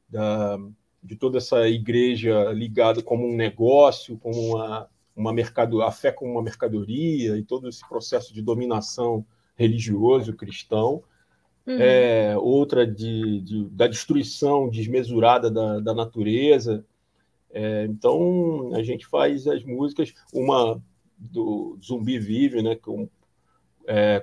[0.08, 0.58] da,
[1.02, 6.32] de toda essa igreja ligada como um negócio, como uma, uma mercado, a fé como
[6.32, 9.24] uma mercadoria e todo esse processo de dominação
[9.56, 11.02] religioso cristão,
[11.66, 11.76] uhum.
[11.80, 16.84] é, outra de, de, da destruição desmesurada da, da natureza.
[17.50, 20.80] É, então, a gente faz as músicas, uma
[21.18, 23.08] do Zumbi Vive, né, com, é,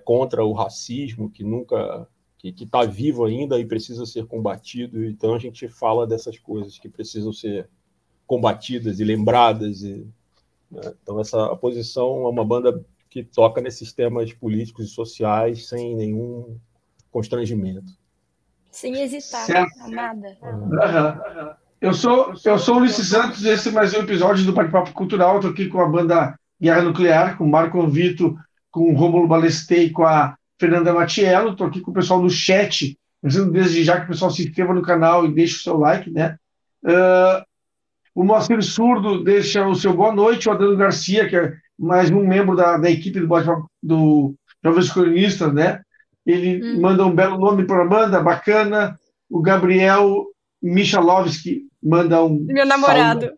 [0.04, 2.08] contra o racismo, que nunca
[2.52, 5.06] que está vivo ainda e precisa ser combatido.
[5.06, 7.70] Então, a gente fala dessas coisas que precisam ser
[8.28, 9.82] combatidas e lembradas.
[9.82, 10.06] E,
[10.70, 10.94] né?
[11.02, 16.58] Então, essa posição é uma banda que toca nesses temas políticos e sociais sem nenhum
[17.12, 17.94] constrangimento.
[18.72, 19.88] Sem hesitar, certo.
[19.88, 20.36] nada.
[20.42, 21.54] Uhum.
[21.80, 25.36] Eu sou, eu sou o Ulisses Santos, esse é mais um episódio do Bate-Papo Cultural.
[25.36, 28.36] Estou aqui com a banda Guerra Nuclear, com Marco Vito,
[28.74, 31.52] com o Rômulo Balestei, com a Fernanda Matiello.
[31.52, 34.74] Estou aqui com o pessoal no chat, dizendo desde já que o pessoal se inscreva
[34.74, 36.36] no canal e deixe o seu like, né?
[36.84, 37.46] Uh,
[38.16, 42.28] o Moacir Surdo deixa o seu boa noite, o Adriano Garcia, que é mais um
[42.28, 43.28] membro da, da equipe do,
[43.82, 45.82] do Jovens Cronistas, né?
[46.26, 46.82] Ele hum.
[46.82, 49.00] manda um belo nome para a banda, bacana.
[49.30, 50.26] O Gabriel
[50.62, 52.40] Michalovski manda um.
[52.40, 53.32] Meu namorado.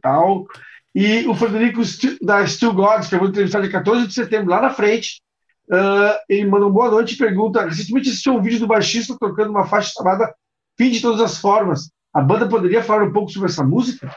[0.00, 0.46] Tal.
[0.94, 1.80] E o Frederico
[2.22, 5.22] da Still Gods, que eu vou entrevistar dia 14 de setembro, lá na frente.
[5.68, 9.50] Uh, ele manda uma boa noite e pergunta: recentemente assistiu um vídeo do baixista tocando
[9.50, 10.32] uma faixa chamada
[10.78, 11.90] Fim de Todas as Formas.
[12.12, 14.14] A banda poderia falar um pouco sobre essa música?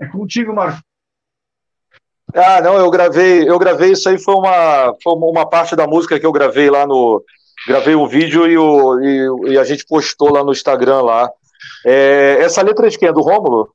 [0.00, 0.80] É contigo, Marco.
[2.34, 6.18] Ah, não, eu gravei, eu gravei isso aí foi uma, foi uma parte da música
[6.18, 7.22] que eu gravei lá no,
[7.66, 11.30] gravei um vídeo e, o, e, e a gente postou lá no Instagram lá.
[11.84, 13.08] É, essa letra é de quem?
[13.08, 13.74] É do Rômulo?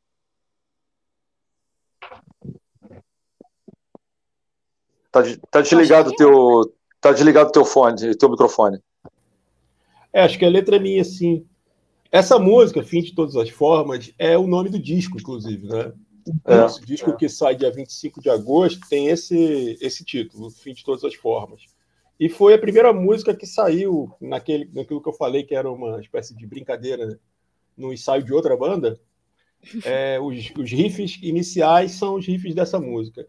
[5.15, 8.79] Tá, tá desligado o teu, tá desligado teu fone, teu microfone.
[10.11, 11.45] É, acho que a letra é minha, sim.
[12.11, 15.93] Essa música, Fim de Todas as Formas, é o nome do disco, inclusive, né?
[16.43, 17.15] É, Esse disco é.
[17.15, 21.61] que sai dia 25 de agosto tem esse, esse título, Fim de Todas as Formas.
[22.19, 26.01] E foi a primeira música que saiu naquele, naquilo que eu falei que era uma
[26.01, 27.15] espécie de brincadeira né?
[27.77, 28.99] no ensaio de outra banda.
[29.83, 33.25] É, os, os riffs iniciais são os riffs dessa música.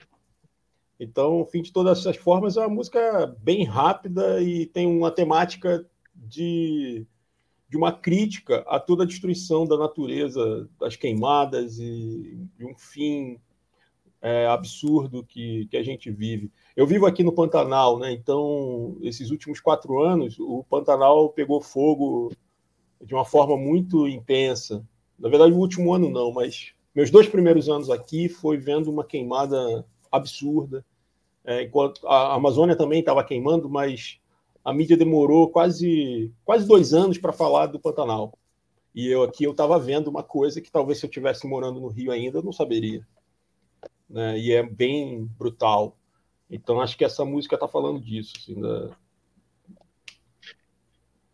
[0.99, 5.85] Então, Fim de Todas as Formas é uma música bem rápida e tem uma temática
[6.15, 7.07] de
[7.69, 13.41] de uma crítica a toda a destruição da natureza, das queimadas e, e um fim
[14.23, 16.51] é, absurdo que, que a gente vive.
[16.77, 18.13] Eu vivo aqui no Pantanal, né?
[18.13, 22.33] Então, esses últimos quatro anos, o Pantanal pegou fogo
[23.03, 24.87] de uma forma muito intensa.
[25.19, 29.05] Na verdade, o último ano não, mas meus dois primeiros anos aqui foi vendo uma
[29.05, 29.85] queimada
[30.17, 30.85] absurda.
[31.45, 34.19] É, enquanto a Amazônia também estava queimando, mas
[34.65, 38.37] a mídia demorou quase, quase dois anos para falar do Pantanal.
[38.93, 41.89] E eu aqui eu estava vendo uma coisa que talvez se eu estivesse morando no
[41.89, 43.07] Rio ainda eu não saberia.
[44.11, 44.39] Né?
[44.39, 45.97] E é bem brutal.
[46.51, 48.33] Então acho que essa música está falando disso.
[48.37, 48.91] Assim, da...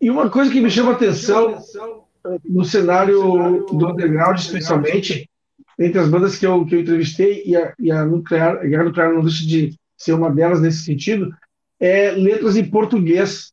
[0.00, 1.56] E uma coisa que me chama a atenção
[2.44, 5.28] no cenário do underground, especialmente,
[5.78, 8.84] entre as bandas que eu, que eu entrevistei, e a, e a Nuclear, a Guerra
[8.84, 11.32] Nuclear não deixa de ser uma delas nesse sentido,
[11.78, 13.52] é, letras em português,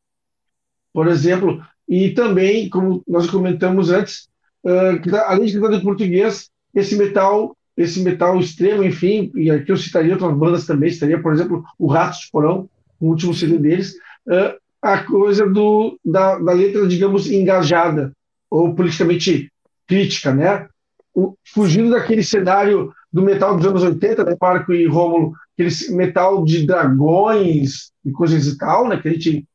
[0.93, 4.28] por exemplo, e também, como nós comentamos antes,
[4.63, 9.72] uh, que, além de cantar em português, esse metal, esse metal extremo, enfim, e aqui
[9.72, 13.57] eu citaria outras bandas também, citaria, por exemplo, o Ratos de Porão, o último CD
[13.57, 13.95] deles,
[14.28, 18.11] uh, a coisa do, da, da letra, digamos, engajada,
[18.49, 19.51] ou politicamente
[19.88, 20.67] crítica, né?
[21.53, 26.66] Fugindo daquele cenário do metal dos anos 80, né, Marco e Rômulo, aquele metal de
[26.66, 29.45] dragões e coisas e tal, né, que a gente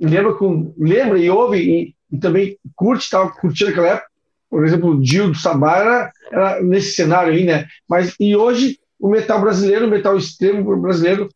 [0.00, 4.10] lembra, com, lembra e ouve e, e também curte, estava curtindo aquela época.
[4.50, 7.66] Por exemplo, o Dio do Sabá era, era, nesse cenário aí, né?
[7.88, 11.28] Mas e hoje o metal brasileiro, o metal extremo brasileiro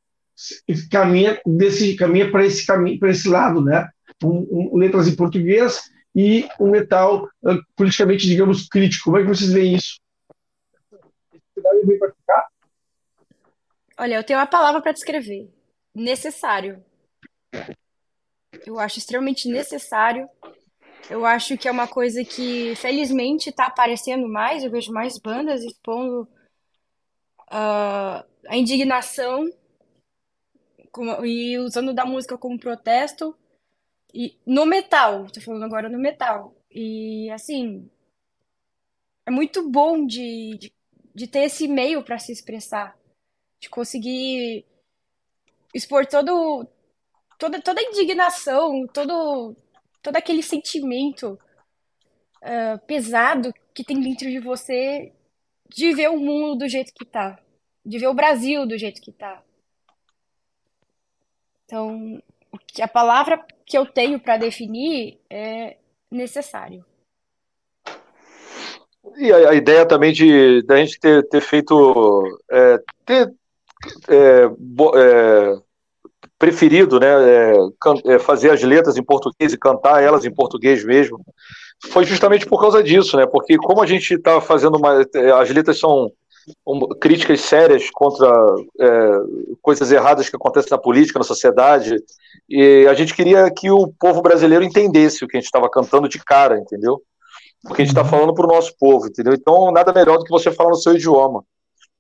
[0.91, 3.89] caminha desse caminha para esse caminho, para esse lado, né?
[4.23, 5.81] Um, um, letras em português
[6.15, 9.05] e um metal uh, politicamente, digamos, crítico.
[9.05, 9.99] Como é que vocês veem isso?
[13.99, 15.51] Olha, eu tenho uma palavra para descrever:
[15.95, 16.85] necessário.
[18.67, 20.29] Eu acho extremamente necessário.
[21.11, 24.65] Eu acho que é uma coisa que, felizmente, está aparecendo mais.
[24.65, 26.23] Eu vejo mais bandas expondo
[27.51, 29.47] uh, a indignação
[31.25, 33.37] e usando da música como protesto.
[34.15, 36.55] E no metal, tô falando agora no metal.
[36.71, 37.91] E assim,
[39.27, 40.73] é muito bom de, de,
[41.13, 42.97] de ter esse meio para se expressar,
[43.59, 44.65] de conseguir
[45.75, 46.65] expor todo,
[47.39, 49.57] toda, toda a indignação, todo,
[50.01, 51.37] todo aquele sentimento
[52.41, 55.13] uh, pesado que tem dentro de você
[55.69, 57.43] de ver o mundo do jeito que tá,
[57.85, 59.43] de ver o Brasil do jeito que tá.
[61.65, 62.23] Então,
[62.83, 65.77] a palavra que eu tenho para definir é
[66.11, 66.85] necessário.
[69.17, 73.33] E a, a, ideia também de da gente ter, ter feito é, ter
[74.09, 75.61] é, bo, é,
[76.39, 80.85] preferido, né, é, can, é, fazer as letras em português e cantar elas em português
[80.85, 81.21] mesmo,
[81.91, 83.27] foi justamente por causa disso, né?
[83.27, 86.11] Porque como a gente está fazendo uma, é, as letras são
[86.67, 88.29] um, críticas sérias contra
[88.81, 89.11] é,
[89.63, 91.97] coisas erradas que acontecem na política, na sociedade,
[92.49, 96.09] e a gente queria que o povo brasileiro entendesse o que a gente estava cantando
[96.09, 97.01] de cara, entendeu?
[97.63, 98.09] Porque a gente está uhum.
[98.09, 99.33] falando para o nosso povo, entendeu?
[99.33, 101.43] Então, nada melhor do que você falar no seu idioma.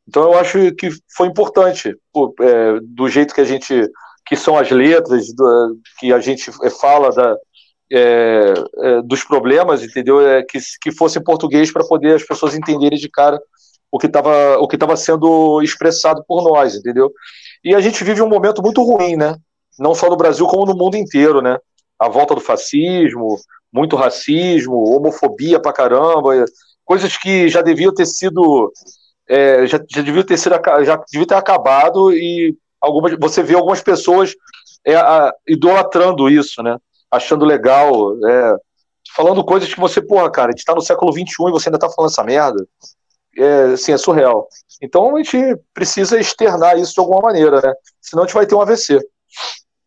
[0.06, 1.96] Então, eu acho que foi importante,
[2.40, 3.90] é, do jeito que a gente
[4.26, 7.36] que são as letras, do, que a gente é, fala da,
[7.92, 10.20] é, é, dos problemas, entendeu?
[10.20, 13.38] É, que, que fosse em português para poder as pessoas entenderem de cara
[13.94, 17.12] o que estava o que estava sendo expressado por nós, entendeu?
[17.62, 19.36] E a gente vive um momento muito ruim, né?
[19.78, 21.56] Não só no Brasil como no mundo inteiro, né?
[21.96, 23.38] A volta do fascismo,
[23.72, 26.44] muito racismo, homofobia pra caramba,
[26.84, 28.72] coisas que já deviam ter sido
[29.28, 33.80] é, já, já deviam ter sido já devia ter acabado e algumas, você vê algumas
[33.80, 34.34] pessoas
[34.84, 36.76] é, a, idolatrando isso, né?
[37.08, 38.56] Achando legal, é,
[39.14, 41.78] falando coisas que você, porra, cara, a gente tá no século XXI e você ainda
[41.78, 42.66] tá falando essa merda.
[43.36, 44.48] É, assim, é surreal.
[44.80, 47.72] Então a gente precisa externar isso de alguma maneira, né?
[48.00, 49.00] Senão a gente vai ter um AVC.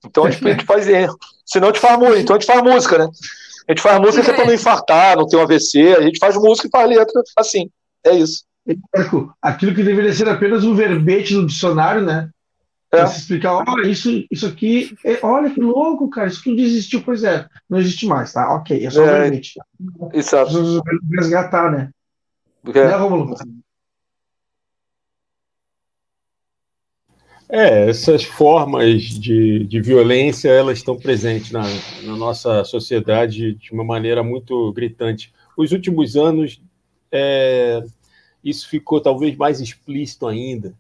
[0.06, 0.86] Então a gente, a gente faz.
[1.46, 2.20] Senão a gente faz música.
[2.20, 3.10] Então a gente faz música, né?
[3.68, 5.96] A gente faz música que é pra não infartar, não ter um AVC.
[5.98, 7.70] A gente faz música e faz letra assim.
[8.06, 8.44] É isso.
[9.42, 12.30] Aquilo que deveria ser apenas um verbete no dicionário, né?
[12.90, 13.06] É.
[13.06, 17.22] se explicar, olha, isso, isso aqui, é, olha que louco, cara, isso tudo existiu, pois
[17.22, 18.56] é, não existe mais, tá?
[18.56, 19.60] Ok, é só é, vermente.
[20.14, 20.82] Exato.
[21.12, 21.90] Resgatar, né?
[22.68, 22.84] Porque...
[22.84, 23.34] Né, Romulo?
[27.48, 31.64] É, essas formas de, de violência, elas estão presentes na,
[32.04, 35.34] na nossa sociedade de uma maneira muito gritante.
[35.56, 36.62] Os últimos anos,
[37.10, 37.82] é,
[38.44, 40.74] isso ficou talvez mais explícito ainda,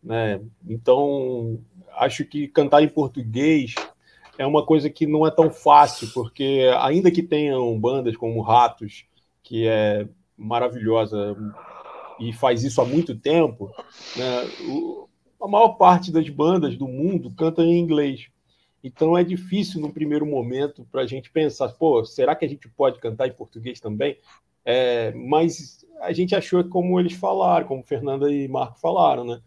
[0.00, 0.40] né?
[0.64, 1.58] Então,
[1.96, 3.74] acho que cantar em português
[4.38, 9.04] é uma coisa que não é tão fácil, porque ainda que tenham bandas como Ratos,
[9.42, 10.06] que é
[10.36, 11.36] maravilhosa
[12.20, 13.70] e faz isso há muito tempo,
[14.16, 14.44] né?
[14.68, 15.08] o,
[15.40, 18.28] a maior parte das bandas do mundo cantam em inglês.
[18.82, 22.68] Então é difícil no primeiro momento para a gente pensar, pô, será que a gente
[22.68, 24.18] pode cantar em português também?
[24.64, 29.40] É, mas a gente achou como eles falaram, como Fernanda e Marco falaram, né?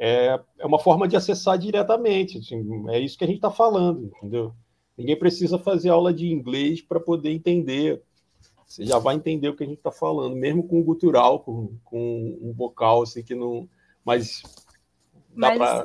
[0.00, 2.38] é, é uma forma de acessar diretamente.
[2.38, 4.54] Assim, é isso que a gente está falando, entendeu?
[4.96, 8.02] Ninguém precisa fazer aula de inglês para poder entender.
[8.70, 11.76] Você já vai entender o que a gente está falando, mesmo com o gutural, com,
[11.84, 13.68] com um vocal assim que não.
[14.04, 14.42] Mas
[15.36, 15.84] dá para.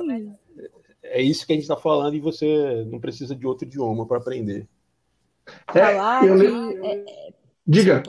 [1.02, 4.18] É isso que a gente está falando e você não precisa de outro idioma para
[4.18, 4.68] aprender.
[5.74, 6.84] É, eu...
[6.84, 7.04] é,
[7.66, 8.04] diga.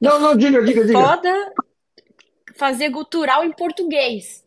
[0.00, 1.00] Não, não, diga, diga, diga.
[1.00, 1.52] Foda
[2.54, 4.44] fazer gutural em português.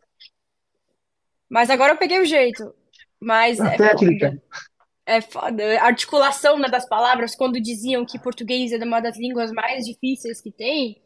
[1.50, 2.74] Mas agora eu peguei o jeito.
[3.20, 4.30] Mas a é técnica.
[4.30, 4.44] Foda.
[5.06, 5.64] É foda.
[5.80, 10.40] A articulação né, das palavras, quando diziam que português é uma das línguas mais difíceis
[10.40, 11.02] que tem.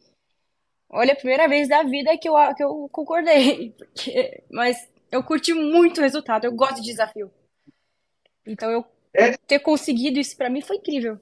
[0.88, 3.70] Olha, a primeira vez da vida que eu, que eu concordei.
[3.78, 6.44] Porque, mas eu curti muito o resultado.
[6.44, 7.30] Eu gosto de desafio.
[8.46, 8.84] Então eu
[9.14, 9.36] é.
[9.36, 11.18] ter conseguido isso para mim foi incrível.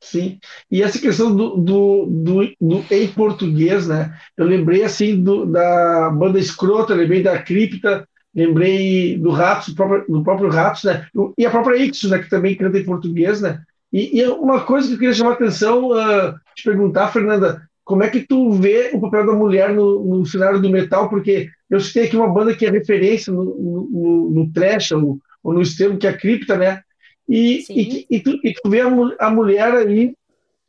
[0.00, 0.38] Sim.
[0.70, 4.16] E essa questão do, do, do, do, em português, né?
[4.36, 10.04] Eu lembrei assim do, da banda Escrota, lembrei da Cripta, lembrei do Ratos, do próprio,
[10.08, 11.06] do próprio Ratos, né?
[11.36, 12.18] E a própria Ixos, né?
[12.18, 13.60] Que também canta em português, né?
[13.92, 18.02] E, e uma coisa que eu queria chamar a atenção, uh, te perguntar, Fernanda, como
[18.02, 21.08] é que tu vê o papel da mulher no, no cenário do metal?
[21.08, 25.54] Porque eu citei aqui uma banda que é referência no, no, no trash ou, ou
[25.54, 26.82] no extremo, que é a Cripta, né?
[27.26, 28.88] E, e, e, tu, e tu vê a,
[29.20, 30.14] a mulher aí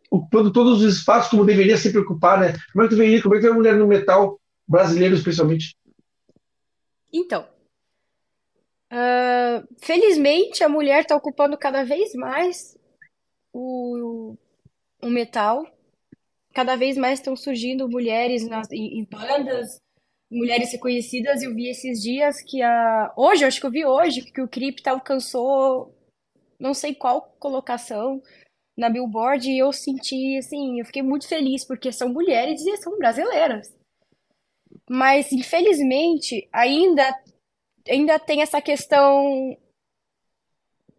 [0.10, 2.54] ocupando todos os espaços como deveria se preocupar, né?
[2.72, 5.16] Como é que tu vê Como é que tu vê a mulher no metal brasileiro,
[5.16, 5.76] especialmente?
[7.12, 7.48] Então,
[8.92, 12.78] uh, felizmente a mulher está ocupando cada vez mais
[13.54, 14.36] o,
[15.02, 15.66] o metal.
[16.54, 19.80] Cada vez mais estão surgindo mulheres nas, em, em bandas,
[20.30, 21.42] mulheres reconhecidas.
[21.42, 23.14] Eu vi esses dias que a.
[23.16, 25.96] Hoje, acho que eu vi hoje, que o Crypta alcançou
[26.60, 28.22] não sei qual colocação
[28.78, 32.98] na Billboard e eu senti, assim, eu fiquei muito feliz porque são mulheres e são
[32.98, 33.74] brasileiras.
[34.90, 37.04] Mas, infelizmente, ainda,
[37.88, 39.56] ainda tem essa questão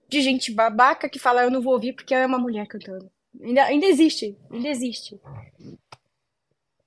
[0.09, 3.11] de gente babaca que fala eu não vou ouvir porque é uma mulher cantando.
[3.43, 5.21] Ainda, ainda existe, ainda existe.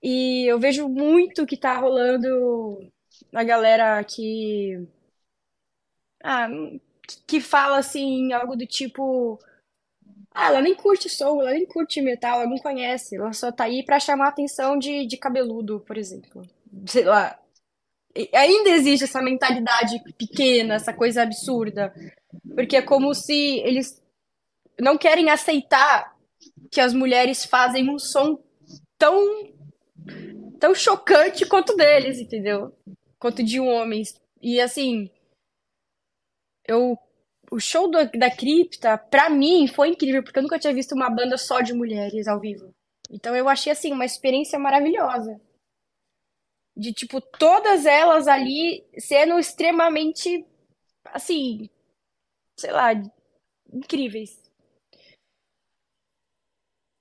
[0.01, 2.91] E eu vejo muito que tá rolando
[3.33, 4.87] a galera que.
[6.23, 6.47] Ah,
[7.27, 9.37] que fala assim, algo do tipo.
[10.33, 13.15] Ah, ela nem curte soul, ela nem curte metal, ela não conhece.
[13.17, 16.41] Ela só tá aí pra chamar a atenção de, de cabeludo, por exemplo.
[16.87, 17.39] Sei lá.
[18.33, 21.93] Ainda existe essa mentalidade pequena, essa coisa absurda.
[22.55, 24.01] Porque é como se eles
[24.79, 26.15] não querem aceitar
[26.71, 28.39] que as mulheres fazem um som
[28.97, 29.51] tão
[30.59, 32.73] tão chocante quanto deles, entendeu?
[33.19, 34.19] Quanto de homens.
[34.41, 35.09] E assim,
[36.67, 36.97] eu
[37.53, 41.07] o show do, da Cripta, pra mim, foi incrível, porque eu nunca tinha visto uma
[41.07, 42.73] banda só de mulheres ao vivo.
[43.11, 45.39] Então eu achei, assim, uma experiência maravilhosa.
[46.75, 50.45] De, tipo, todas elas ali sendo extremamente,
[51.05, 51.69] assim,
[52.57, 52.93] sei lá,
[53.71, 54.41] incríveis.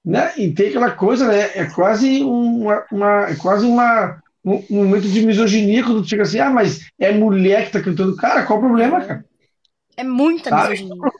[0.04, 0.36] Né?
[0.36, 1.56] E tem aquela coisa, né?
[1.56, 6.22] É quase uma, uma é quase uma, um, um momento de misoginia quando tu chega
[6.22, 8.16] assim, ah, mas é mulher que tá cantando.
[8.16, 9.06] Cara, qual o problema, é.
[9.06, 9.24] cara?
[9.96, 10.70] É muita Sabe?
[10.70, 11.12] misoginia.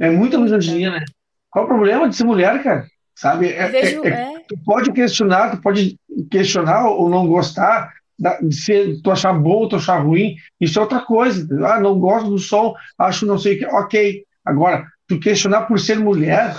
[0.00, 1.04] É muita misoginia, né?
[1.50, 2.86] Qual o problema de ser mulher, cara?
[3.14, 3.52] Sabe?
[3.52, 5.96] É, vejo, é, é, tu pode questionar, tu pode
[6.28, 7.92] questionar ou não gostar,
[8.42, 11.46] de ser, tu achar bom, tu achar ruim, isso é outra coisa.
[11.64, 13.66] Ah, não gosto do som, acho não sei o que.
[13.66, 14.24] Ok.
[14.44, 16.56] Agora, tu questionar por ser mulher,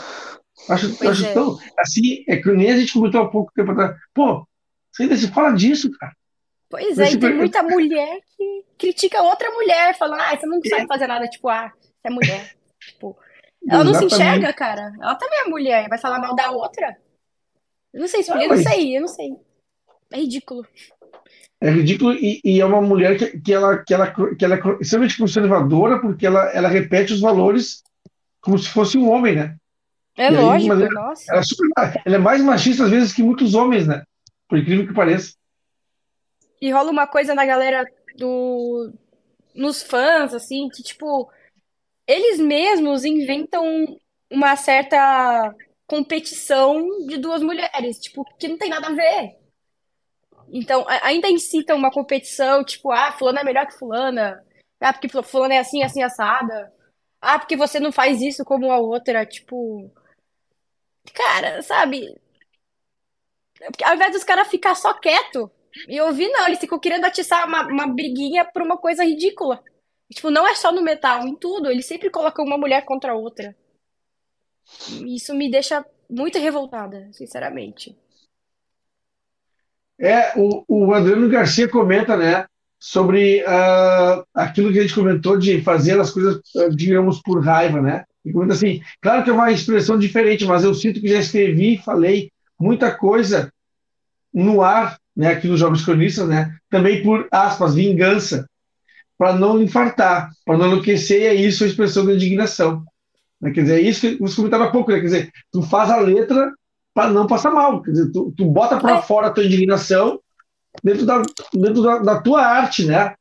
[0.70, 1.34] acho, acho é.
[1.34, 1.58] tão.
[1.78, 3.98] Assim, é que nem a gente comentou há pouco tempo atrás.
[4.14, 4.48] Pô,
[4.92, 6.14] você ainda se fala disso, cara.
[6.70, 10.88] Pois é, e tem muita mulher que critica outra mulher, falando, ah, você não sabe
[10.88, 12.56] fazer nada, tipo, ah, você é mulher.
[12.80, 13.18] tipo,
[13.70, 14.94] ela não se enxerga, cara.
[15.02, 16.96] Ela também é mulher, vai falar mal da outra.
[17.94, 19.36] Eu não sei explicar, eu não sei, eu não sei.
[20.12, 20.66] É ridículo.
[21.60, 24.82] É ridículo e, e é uma mulher que, que, ela, que, ela, que ela é
[24.82, 27.84] extremamente conservadora porque ela, ela repete os valores
[28.42, 29.56] como se fosse um homem, né?
[30.18, 31.32] É e lógico, aí, ela, nossa.
[31.32, 31.70] Ela é, super,
[32.06, 34.04] ela é mais machista às vezes que muitos homens, né?
[34.48, 35.34] Por incrível que pareça.
[36.60, 37.86] E rola uma coisa na galera
[38.18, 38.92] do.
[39.56, 41.32] nos fãs, assim, que, tipo,
[42.08, 43.66] eles mesmos inventam
[44.30, 45.54] uma certa
[45.92, 49.38] competição de duas mulheres, tipo, que não tem nada a ver.
[50.48, 54.42] Então, ainda incitam uma competição, tipo, ah, fulana é melhor que fulana.
[54.80, 56.74] Ah, porque fulana é assim, assim, assada.
[57.20, 59.92] Ah, porque você não faz isso como a outra, tipo.
[61.14, 62.16] Cara, sabe?
[63.84, 65.52] Ao invés dos caras ficar só quieto,
[65.89, 69.62] e eu vi, não, eles ficam querendo atiçar uma, uma briguinha por uma coisa ridícula.
[70.10, 71.70] Tipo, não é só no metal, em tudo.
[71.70, 73.56] Eles sempre colocam uma mulher contra a outra.
[75.05, 77.97] Isso me deixa muito revoltada, sinceramente.
[79.99, 82.45] É, o, o Adriano Garcia comenta, né,
[82.80, 86.41] sobre uh, aquilo que a gente comentou de fazer as coisas,
[86.76, 88.03] digamos, por raiva, né?
[88.26, 91.78] E comenta assim, claro que é uma expressão diferente, mas eu sinto que já escrevi
[91.78, 93.51] falei muita coisa
[94.34, 98.47] no ar né, aqui nos Jogos Cronistas, né, também por aspas, vingança,
[99.18, 102.84] para não infartar, para não enlouquecer, e é isso a expressão da indignação.
[103.42, 105.89] Né, quer dizer, é isso que você comentava há pouco, né, quer dizer, tu faz
[105.89, 106.54] a letra
[106.94, 109.02] para não passar mal, quer dizer, tu, tu bota para é.
[109.02, 110.20] fora a tua indignação
[110.84, 111.22] dentro, da,
[111.54, 113.16] dentro da, da, tua arte, né,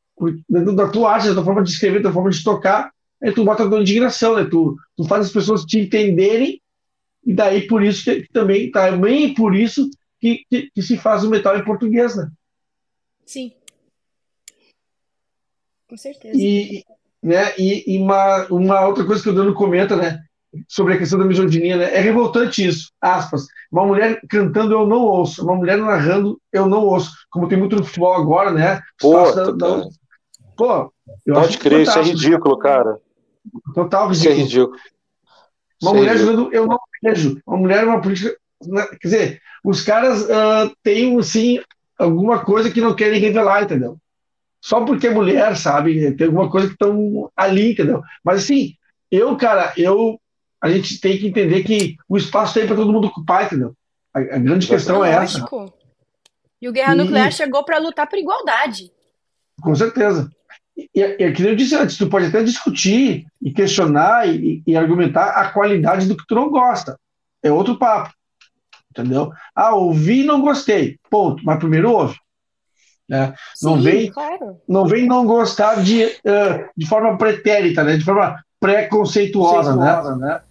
[0.47, 2.91] dentro da tua arte, da tua forma de escrever, da tua forma de tocar,
[3.23, 6.61] aí tu bota a tua indignação, né, tu, tu faz as pessoas te entenderem,
[7.25, 11.23] e daí por isso que, que também, também por isso que, que, que se faz
[11.23, 12.29] o metal em português, né?
[13.25, 13.53] Sim.
[15.87, 16.37] Com certeza.
[16.37, 16.83] E,
[17.21, 20.19] né, e, e uma, uma outra coisa que o Dano comenta, né?
[20.67, 21.95] sobre a questão da misoginia, né?
[21.95, 23.47] É revoltante isso, aspas.
[23.71, 27.75] Uma mulher cantando eu não ouço, uma mulher narrando eu não ouço, como tem muito
[27.75, 28.81] no futebol agora, né?
[28.99, 29.87] Pô, da, da...
[30.57, 30.91] Pô
[31.25, 32.97] eu Pode crer, isso é ridículo, cara.
[33.73, 34.11] Total ridículo.
[34.11, 34.79] Isso é ridículo.
[35.81, 38.35] Uma mulher jogando eu não vejo, uma mulher é uma política...
[38.65, 38.85] Né?
[38.99, 41.59] Quer dizer, os caras uh, têm, sim,
[41.97, 43.97] alguma coisa que não querem revelar, entendeu?
[44.61, 46.11] Só porque é mulher, sabe?
[46.13, 48.01] Tem alguma coisa que estão ali, entendeu?
[48.23, 48.75] Mas assim,
[49.09, 50.19] eu, cara, eu
[50.61, 53.75] a gente tem que entender que o espaço tem para todo mundo ocupar, entendeu?
[54.13, 55.43] A, a grande questão é essa.
[56.61, 56.97] E o Guerra e...
[56.97, 58.91] Nuclear chegou para lutar por igualdade.
[59.59, 60.29] Com certeza.
[60.77, 65.29] E, e, que eu disse antes, tu pode até discutir e questionar e, e, argumentar
[65.31, 66.99] a qualidade do que tu não gosta.
[67.41, 68.13] É outro papo.
[68.91, 69.31] Entendeu?
[69.55, 70.99] Ah, ouvi e não gostei.
[71.09, 71.43] Ponto.
[71.43, 72.17] Mas primeiro ouve.
[73.11, 73.33] Né?
[73.53, 74.57] Sim, não, vem, claro.
[74.65, 77.97] não vem não gostar de, uh, de forma pretérita, né?
[77.97, 80.15] de forma preconceituosa, né?
[80.15, 80.41] né?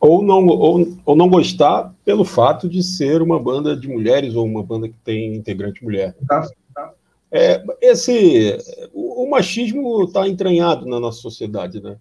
[0.00, 4.46] ou não, ou, ou não gostar pelo fato de ser uma banda de mulheres ou
[4.46, 6.16] uma banda que tem integrante mulher.
[6.26, 6.94] Tá, tá.
[7.30, 8.56] É, esse,
[8.94, 11.98] o, o machismo está entranhado na nossa sociedade, né?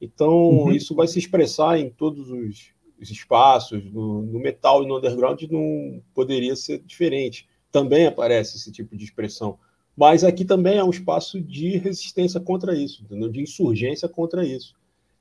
[0.00, 0.72] Então, uhum.
[0.72, 5.42] isso vai se expressar em todos os, os espaços, no, no, metal e no underground
[5.50, 7.46] não poderia ser diferente.
[7.72, 9.58] Também aparece esse tipo de expressão.
[9.96, 13.28] Mas aqui também é um espaço de resistência contra isso, entendeu?
[13.28, 14.74] de insurgência contra isso.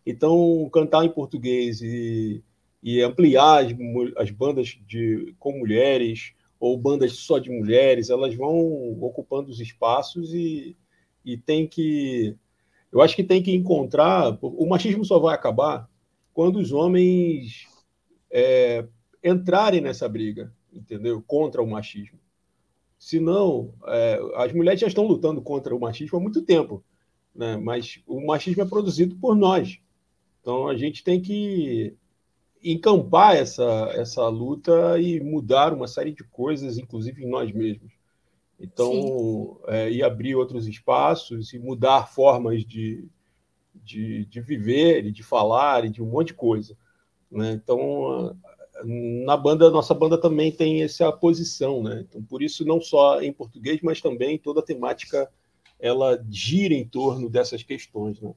[0.05, 2.43] Então, cantar em português e,
[2.81, 3.73] e ampliar as,
[4.17, 10.33] as bandas de, com mulheres ou bandas só de mulheres, elas vão ocupando os espaços
[10.33, 10.77] e,
[11.25, 12.35] e tem que.
[12.91, 14.37] Eu acho que tem que encontrar.
[14.41, 15.89] O machismo só vai acabar
[16.33, 17.67] quando os homens
[18.29, 18.85] é,
[19.23, 21.21] entrarem nessa briga, entendeu?
[21.25, 22.19] Contra o machismo.
[23.01, 26.83] Senão, é, as mulheres já estão lutando contra o machismo há muito tempo,
[27.33, 27.57] né?
[27.57, 29.79] mas o machismo é produzido por nós.
[30.39, 31.97] Então a gente tem que
[32.63, 37.91] encampar essa, essa luta e mudar uma série de coisas, inclusive em nós mesmos.
[38.59, 43.09] Então, é, e abrir outros espaços e mudar formas de,
[43.73, 46.77] de, de viver e de falar e de um monte de coisa.
[47.31, 47.53] Né?
[47.53, 48.37] Então,
[48.85, 52.05] na banda, nossa banda também tem essa posição, né?
[52.07, 55.29] Então, por isso, não só em português, mas também toda a temática
[55.79, 58.31] ela gira em torno dessas questões, né?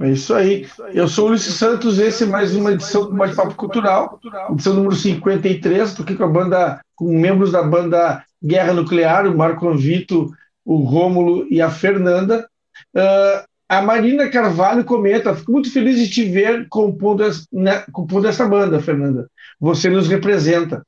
[0.00, 0.66] É isso aí.
[0.92, 4.18] Eu sou o Ulisses Santos, esse é mais uma edição do Bate-Papo Cultural,
[4.50, 5.88] edição número 53.
[5.88, 10.32] Estou aqui com a banda, com membros da banda Guerra Nuclear, o Marco Anvito,
[10.64, 12.48] o Rômulo e a Fernanda.
[12.92, 18.46] Uh, a Marina Carvalho comenta: fico muito feliz de te ver compondo, né, compondo essa
[18.46, 19.28] banda, Fernanda.
[19.58, 20.84] Você nos representa.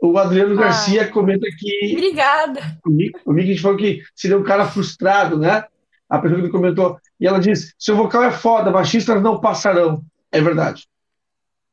[0.00, 1.92] O Adriano ah, Garcia comenta que.
[1.92, 2.78] Obrigada.
[3.26, 5.64] O Mick, falou que seria um cara frustrado, né?
[6.08, 6.98] A pessoa que comentou.
[7.20, 10.02] E ela diz: seu vocal é foda, baixistas não passarão.
[10.32, 10.86] É verdade.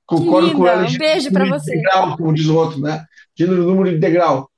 [0.05, 0.87] Concordo com ela.
[0.87, 1.75] Um beijo para você.
[1.75, 3.05] Integral, como diz o outro, né?
[3.35, 4.49] Gênero número integral.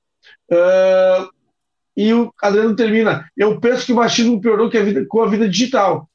[0.52, 1.30] Uh,
[2.00, 3.30] e o Adriano termina.
[3.36, 6.10] Eu penso que o machismo piorou a vida, com a vida digital.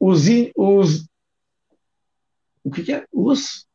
[0.00, 0.24] Os,
[0.56, 1.06] os.
[2.64, 3.04] O que, que é?
[3.12, 3.66] Os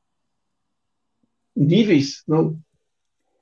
[1.56, 2.24] níveis?
[2.28, 2.58] Não.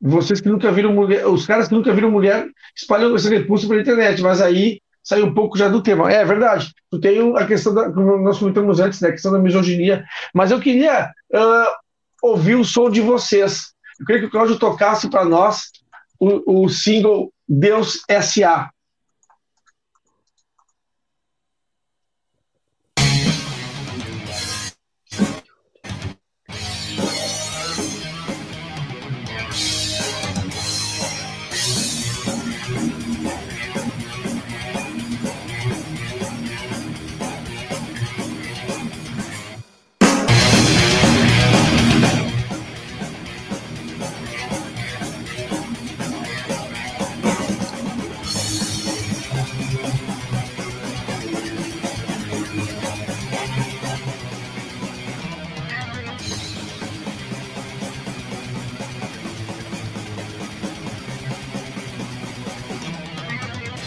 [0.02, 1.26] Vocês que nunca viram mulher.
[1.26, 5.34] Os caras que nunca viram mulher espalham esse repulso pela internet, mas aí sai um
[5.34, 6.12] pouco já do tema.
[6.12, 6.74] É, é verdade.
[6.90, 10.04] Tu tem a questão da, como nós comentamos antes, né, a questão da misoginia.
[10.34, 13.72] Mas eu queria uh, ouvir o som de vocês.
[13.98, 15.72] Eu queria que o Cláudio tocasse para nós
[16.20, 18.72] o, o single Deus S.A.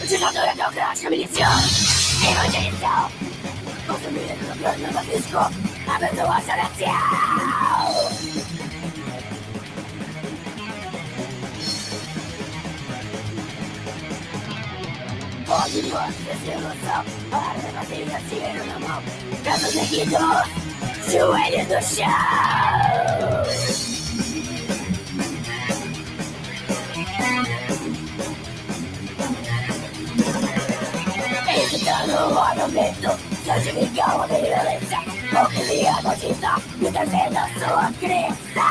[0.07, 1.47] democrática milicia
[2.31, 3.11] Evangelizam
[3.87, 5.39] Consumir no plano do fisco
[5.89, 6.95] Abençoa a seleção
[15.47, 18.79] Pode você ser noção Para vazia, dinheiro na
[31.85, 33.11] mão Braços erguidos Joelhos no chão Está no ornamento
[33.45, 34.99] Seja ligão de violência
[35.39, 38.65] Ou que via notícia E defenda sua crença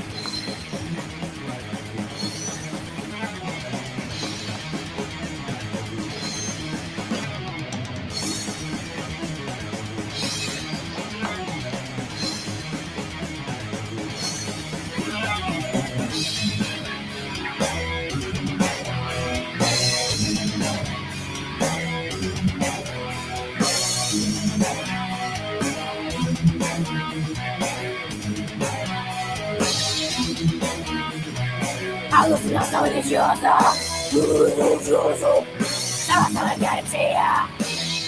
[34.12, 37.48] religioso Salvação é garantia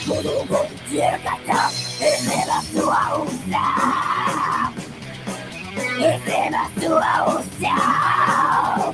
[0.03, 4.73] Tudo com dinheiro cartão Receba sua unção
[5.97, 8.93] Receba sua unção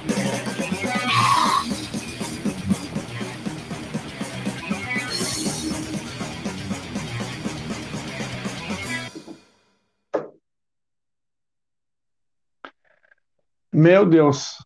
[13.72, 14.58] Meu Deus.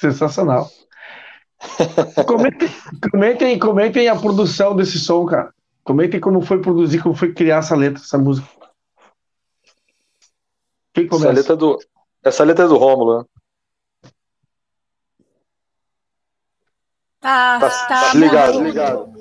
[0.00, 0.70] Sensacional.
[2.26, 2.68] Comentem,
[3.12, 5.52] comentem, comentem a produção desse som, cara.
[5.84, 8.48] Comentem como foi produzir, como foi criar essa letra, essa música.
[10.94, 11.32] Quem Essa começa?
[11.32, 11.78] letra, é do,
[12.24, 13.24] essa letra é do Rômulo, né?
[17.20, 18.18] Tá, Tá, tá, tá bom.
[18.20, 19.12] ligado, ligado.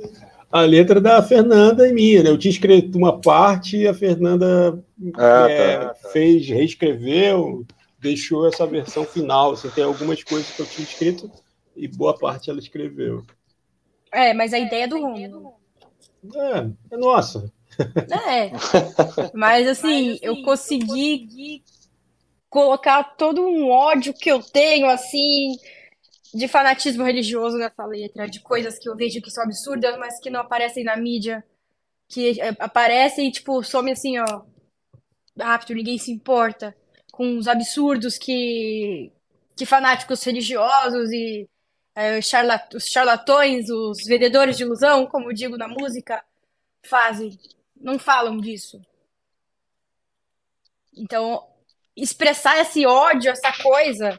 [0.52, 2.30] A letra da Fernanda e minha, né?
[2.30, 4.82] Eu tinha escrito uma parte e a Fernanda
[5.18, 6.10] Ah, é, tá, tá.
[6.10, 7.66] fez, reescreveu,
[8.00, 9.52] deixou essa versão final.
[9.52, 11.32] Assim, tem algumas coisas que eu tinha escrito
[11.76, 13.26] e boa parte ela escreveu.
[14.12, 15.54] É, mas a ideia é do Romulo.
[16.36, 17.52] É, é nossa.
[17.80, 18.52] É.
[19.34, 21.64] Mas assim, eu consegui
[22.50, 25.56] colocar todo um ódio que eu tenho, assim,
[26.34, 30.30] de fanatismo religioso nessa letra, de coisas que eu vejo que são absurdas, mas que
[30.30, 31.44] não aparecem na mídia,
[32.08, 34.42] que é, aparecem e, tipo, somem assim, ó,
[35.40, 36.76] rápido, ninguém se importa,
[37.20, 39.12] com os absurdos que,
[39.54, 41.50] que fanáticos religiosos e
[41.94, 46.24] é, charla- os charlatões, os vendedores de ilusão, como digo na música,
[46.82, 47.38] fazem.
[47.76, 48.82] Não falam disso.
[50.96, 51.46] Então,
[51.94, 54.18] expressar esse ódio, essa coisa,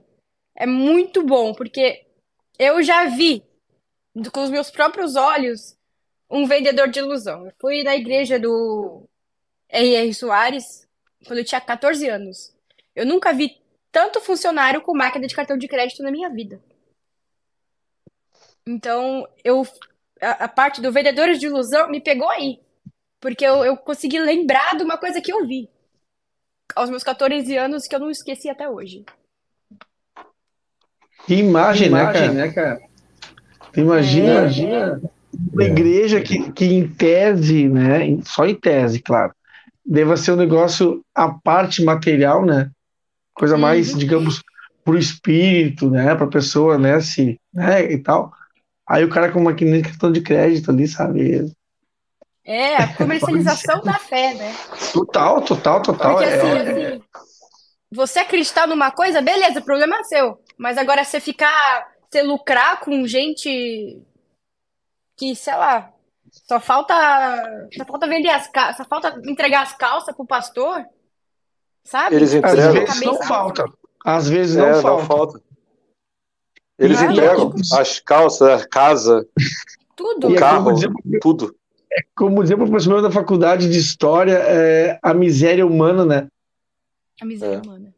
[0.55, 2.07] é muito bom, porque
[2.59, 3.43] eu já vi
[4.31, 5.75] com os meus próprios olhos
[6.29, 7.47] um vendedor de ilusão.
[7.47, 9.09] Eu fui na igreja do
[9.71, 10.13] R.R.
[10.13, 10.87] Soares
[11.27, 12.55] quando eu tinha 14 anos.
[12.95, 13.61] Eu nunca vi
[13.93, 16.61] tanto funcionário com máquina de cartão de crédito na minha vida.
[18.67, 19.67] Então, eu
[20.21, 22.61] a, a parte do vendedores de ilusão me pegou aí.
[23.21, 25.69] Porque eu, eu consegui lembrar de uma coisa que eu vi
[26.75, 29.05] aos meus 14 anos que eu não esqueci até hoje.
[31.27, 32.33] Que imagem, né, cara?
[32.33, 32.81] né, cara?
[33.77, 34.39] Imagina, É.
[34.39, 35.01] imagina
[35.53, 39.33] uma igreja que, que em tese, né, só em tese, claro,
[39.85, 42.71] deva ser um negócio a parte material, né?
[43.41, 43.99] Coisa mais, Uhum.
[43.99, 44.43] digamos,
[44.85, 48.31] pro espírito, né, pra pessoa, né, se, né, e tal.
[48.87, 51.51] Aí o cara com uma maquininha de cartão de crédito ali, sabe?
[52.45, 54.55] É, a comercialização da fé, né?
[54.93, 56.17] Total, total, total.
[56.17, 57.01] Porque É, assim, é-
[57.91, 60.39] você acreditar numa coisa, beleza, o problema é seu.
[60.59, 64.03] Mas agora você ficar, você lucrar com gente
[65.17, 65.91] que, sei lá,
[66.47, 66.95] só falta,
[67.75, 70.85] só falta vender as calças, só falta entregar as calças pro pastor,
[71.91, 72.17] sabe?
[72.17, 72.73] Eles às entregam.
[72.73, 73.65] vezes não falta.
[74.05, 75.07] Às vezes É, não não falta.
[75.07, 75.41] falta.
[76.79, 79.27] Eles entregam as calças, a casa,
[79.95, 80.29] Tudo.
[80.29, 81.55] O é carro, como dizer, tudo.
[82.17, 86.29] como dizia o professor da faculdade de História, é a miséria humana, né?
[87.21, 87.61] A miséria É.
[87.61, 87.95] humana.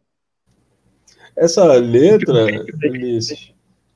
[1.37, 2.45] Essa letra,
[2.85, 3.53] Ulisses,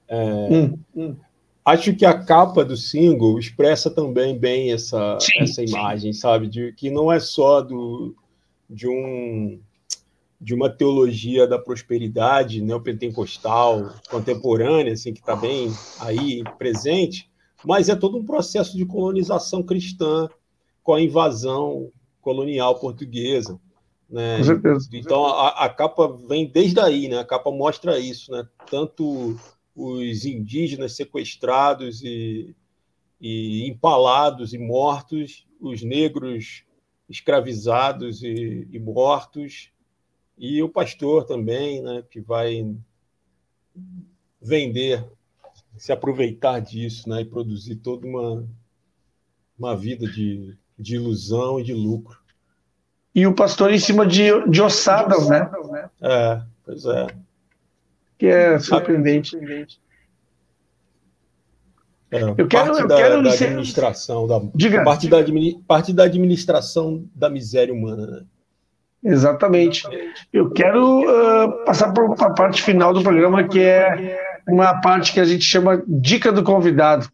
[0.09, 1.17] Hum, hum.
[1.65, 6.47] acho que a capa do single expressa também bem essa, Sim, essa imagem, sabe?
[6.47, 8.15] De que não é só do,
[8.71, 9.59] de um
[10.41, 15.71] de uma teologia da prosperidade neopentecostal contemporânea, assim, que está bem
[16.01, 17.31] aí presente,
[17.65, 20.29] mas é todo um processo de colonização cristã
[20.83, 23.59] com a invasão colonial portuguesa.
[24.09, 24.39] Né?
[24.39, 24.89] Com certeza.
[24.93, 27.19] Então a, a, capa vem desde aí, né?
[27.19, 28.47] A capa mostra isso, né?
[28.71, 29.37] Tanto
[29.75, 32.55] os indígenas sequestrados e,
[33.21, 36.65] e empalados e mortos, os negros
[37.09, 39.71] escravizados e, e mortos,
[40.37, 42.03] e o pastor também, né?
[42.11, 42.75] Que vai
[44.41, 45.05] vender,
[45.77, 47.23] se aproveitar disso, né?
[47.23, 48.47] E produzir toda uma,
[49.59, 52.19] uma vida de, de ilusão e de lucro
[53.17, 55.51] e o pastor em cima de, de ossadas, né?
[56.03, 57.07] É, pois é.
[58.19, 59.39] Que é surpreendente.
[62.11, 64.85] É, eu quero, parte eu da, quero da administração da Diga.
[64.85, 65.17] parte da
[65.67, 68.25] parte da administração da miséria humana, né?
[69.07, 69.85] Exatamente.
[70.33, 75.21] Eu quero uh, passar para a parte final do programa, que é uma parte que
[75.21, 77.09] a gente chama dica do convidado,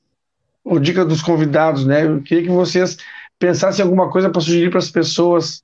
[0.64, 2.07] ou dica dos convidados, né?
[2.07, 2.97] Eu queria que vocês
[3.38, 5.62] pensassem em alguma coisa para sugerir para as pessoas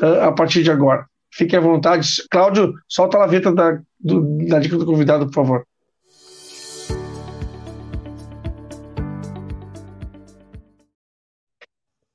[0.00, 1.06] a partir de agora.
[1.30, 2.08] Fique à vontade.
[2.30, 5.66] Cláudio, solta a laveta da, do, da dica do convidado, por favor.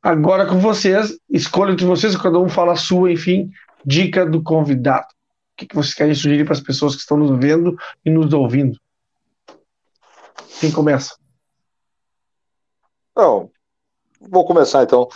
[0.08, 3.51] Agora com vocês, escolha entre vocês, cada um fala a sua, enfim,
[3.84, 5.08] dica do convidado.
[5.08, 8.32] O que, que vocês querem sugerir para as pessoas que estão nos vendo e nos
[8.32, 8.80] ouvindo?
[10.62, 11.14] Quem começa?
[13.14, 13.51] Não,
[14.22, 15.10] vou começar então.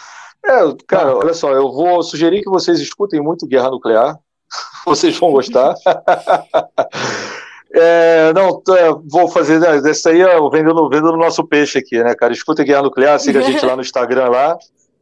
[0.46, 4.20] É, cara, olha só, eu vou sugerir que vocês escutem muito Guerra Nuclear.
[4.86, 5.74] Vocês vão gostar.
[7.74, 9.60] É, não, é, vou fazer.
[9.60, 12.34] Né, esse aí é vendendo, vendendo nosso peixe aqui, né, cara?
[12.34, 14.58] Escuta Guerra Nuclear, siga a gente lá no Instagram lá,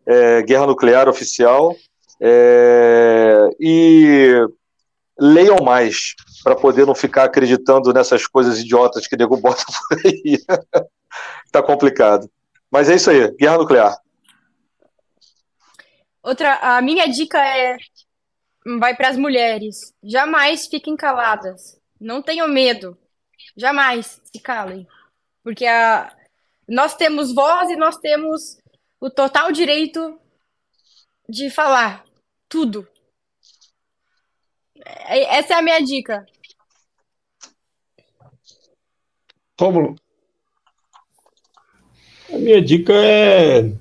[0.09, 1.75] é, Guerra Nuclear Oficial.
[2.19, 4.33] É, e
[5.17, 10.43] leiam mais para poder não ficar acreditando nessas coisas idiotas que nego bota por aí.
[11.51, 12.29] tá complicado.
[12.71, 13.97] Mas é isso aí, Guerra Nuclear.
[16.23, 17.77] Outra, a minha dica é
[18.79, 19.93] vai para as mulheres.
[20.03, 21.79] Jamais fiquem caladas.
[21.99, 22.97] Não tenham medo.
[23.55, 24.87] Jamais se calem.
[25.43, 26.13] Porque a,
[26.67, 28.58] nós temos voz e nós temos
[28.99, 30.19] o total direito
[31.27, 32.05] de falar
[32.47, 32.87] tudo.
[34.85, 36.25] É, essa é a minha dica.
[39.57, 39.95] Como?
[42.31, 43.73] A minha dica é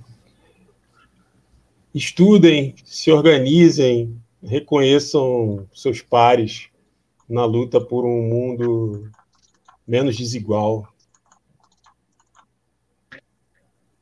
[1.94, 6.68] estudem, se organizem, reconheçam seus pares
[7.28, 9.10] na luta por um mundo
[9.86, 10.88] menos desigual.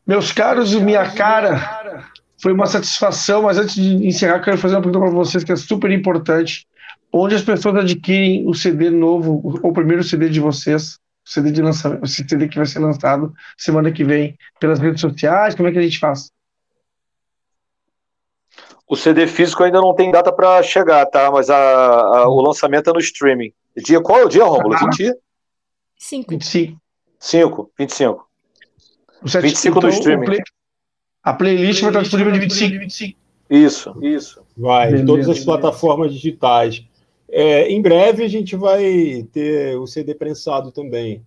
[0.07, 5.05] Meus caros, minha cara, foi uma satisfação, mas antes de encerrar, quero fazer uma pergunta
[5.05, 6.67] para vocês que é super importante.
[7.13, 11.61] Onde as pessoas adquirem o CD novo, o primeiro CD de vocês, o CD de
[11.61, 15.73] lançamento, o CD que vai ser lançado semana que vem, pelas redes sociais, como é
[15.73, 16.31] que a gente faz?
[18.87, 21.31] O CD físico ainda não tem data para chegar, tá?
[21.33, 23.53] Mas a, a, o lançamento é no streaming.
[23.77, 24.77] Dia, qual é o dia, Romulo?
[24.79, 25.13] 20?
[25.97, 26.31] 5.
[26.31, 26.81] 25.
[27.19, 28.26] 5, 25.
[29.23, 30.27] O 25 então, no streaming.
[30.27, 30.41] Play,
[31.23, 33.17] a playlist vai estar disponível de 25.
[33.51, 34.43] Isso, isso.
[34.57, 36.85] Vai, beleza, todas as plataformas digitais.
[37.29, 41.25] É, em breve a gente vai ter o CD prensado também.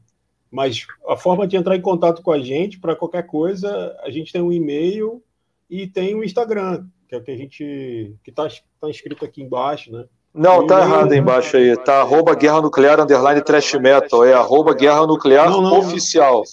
[0.52, 4.34] Mas a forma de entrar em contato com a gente, para qualquer coisa, a gente
[4.34, 5.22] tem um e-mail
[5.70, 8.16] e tem o um Instagram, que é o que a gente.
[8.24, 8.48] que está
[8.82, 10.06] tá escrito aqui embaixo, né?
[10.40, 11.76] Não, tá errado embaixo aí.
[11.76, 14.24] Tá arroba guerra nuclear underline trash metal.
[14.24, 16.44] É arroba guerra nuclear não, não, oficial.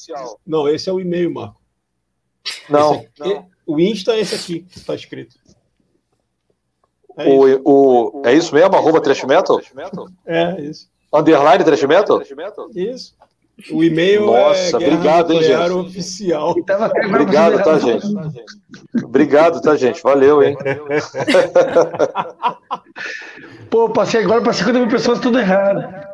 [0.44, 1.60] Não, esse é o e-mail, Marco.
[2.68, 2.94] Não.
[2.94, 3.46] Aqui, não.
[3.64, 5.36] O Insta é esse aqui que está escrito.
[7.16, 7.62] É o, isso.
[7.64, 8.74] O, é isso mesmo?
[8.74, 9.60] Arroba trash metal?
[10.26, 10.88] É, isso.
[11.14, 12.20] Underline trash metal?
[12.74, 13.14] Isso.
[13.70, 15.70] O e-mail Nossa, é obrigado, hein, gente.
[15.70, 16.50] oficial.
[16.50, 18.06] Obrigado, tá, gente?
[19.02, 20.02] Obrigado, tá, gente?
[20.02, 20.56] Valeu, hein?
[23.70, 26.06] Pô, passei agora para 50 mil pessoas, tudo errado.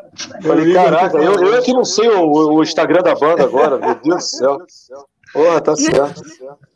[0.43, 4.17] Falei, caraca, eu, eu aqui não sei o, o Instagram da banda agora, meu Deus
[4.17, 4.59] do céu.
[5.33, 6.23] Porra, tá certo.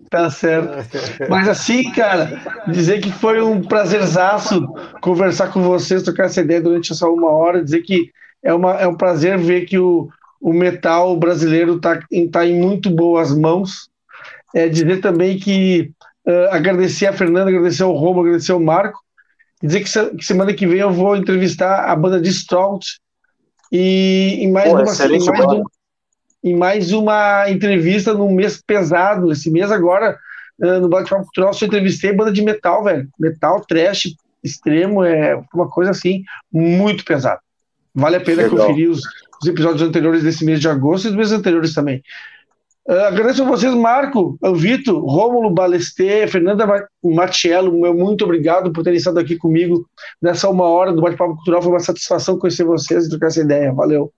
[0.09, 0.89] Tá certo.
[1.29, 4.66] Mas assim, cara, dizer que foi um prazerzaço
[5.03, 8.11] conversar com vocês, trocar essa ideia durante essa uma hora, dizer que
[8.43, 10.09] é, uma, é um prazer ver que o,
[10.41, 12.01] o metal brasileiro está
[12.33, 13.91] tá em muito boas mãos.
[14.55, 15.91] É, dizer também que
[16.27, 19.01] uh, agradecer a Fernanda, agradecer ao Romo, agradecer ao Marco,
[19.63, 22.99] e dizer que, que, semana que vem eu vou entrevistar a banda de Strout
[23.73, 25.65] e em mais, Pô, uma, em mais, um,
[26.45, 29.33] em mais uma entrevista num mês pesado.
[29.33, 30.19] Esse mês agora,
[30.61, 33.09] uh, no Black Cultural, eu entrevistei banda de metal, velho.
[33.19, 37.41] Metal, trash, extremo, é uma coisa assim, muito pesada.
[37.95, 38.59] Vale a pena Legal.
[38.59, 39.01] conferir os,
[39.43, 42.03] os episódios anteriores desse mês de agosto e dos meses anteriores também.
[42.89, 48.84] Uh, agradeço a vocês, Marco, o Vitor, Rômulo Balestê, Fernanda Matiello, meu muito obrigado por
[48.84, 49.84] terem estado aqui comigo
[50.22, 51.62] nessa uma hora do Bate-Papo Cultural.
[51.62, 53.72] Foi uma satisfação conhecer vocês e trocar essa ideia.
[53.72, 54.12] Valeu.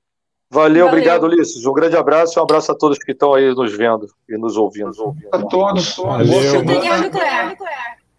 [0.50, 0.86] Valeu, Valeu.
[0.86, 1.64] obrigado, Ulisses.
[1.64, 4.56] Um grande abraço e um abraço a todos que estão aí nos vendo e nos
[4.56, 5.14] ouvindo.
[5.32, 5.96] A todos.
[5.96, 6.60] Valeu.
[6.60, 7.10] Obrigado,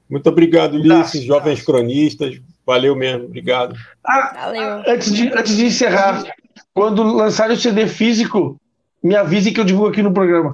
[0.09, 2.39] Muito obrigado, Ulisses, jovens cronistas.
[2.65, 3.75] Valeu mesmo, obrigado.
[4.05, 4.83] Ah, Valeu.
[4.87, 6.23] Antes, de, antes de encerrar,
[6.73, 8.59] quando lançar o CD físico,
[9.03, 10.53] me avise que eu divulgo aqui no programa.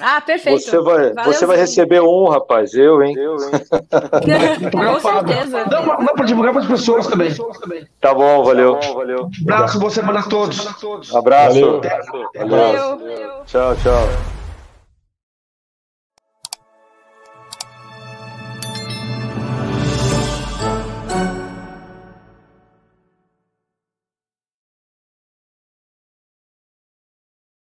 [0.00, 0.60] Ah, perfeito.
[0.60, 2.74] Você vai, você vai receber um, rapaz.
[2.74, 3.14] Eu, hein?
[3.16, 3.50] Eu, hein?
[4.72, 5.64] Com certeza.
[5.66, 7.32] Dá, dá para divulgar para as pessoas também.
[8.00, 8.74] Tá bom, valeu.
[8.74, 9.30] Tá bom, valeu.
[9.42, 11.14] Abraço, boa semana a todos.
[11.14, 11.60] Abraço.
[11.60, 11.80] Valeu.
[12.34, 12.98] Valeu.
[12.98, 13.44] valeu.
[13.46, 14.43] Tchau, tchau.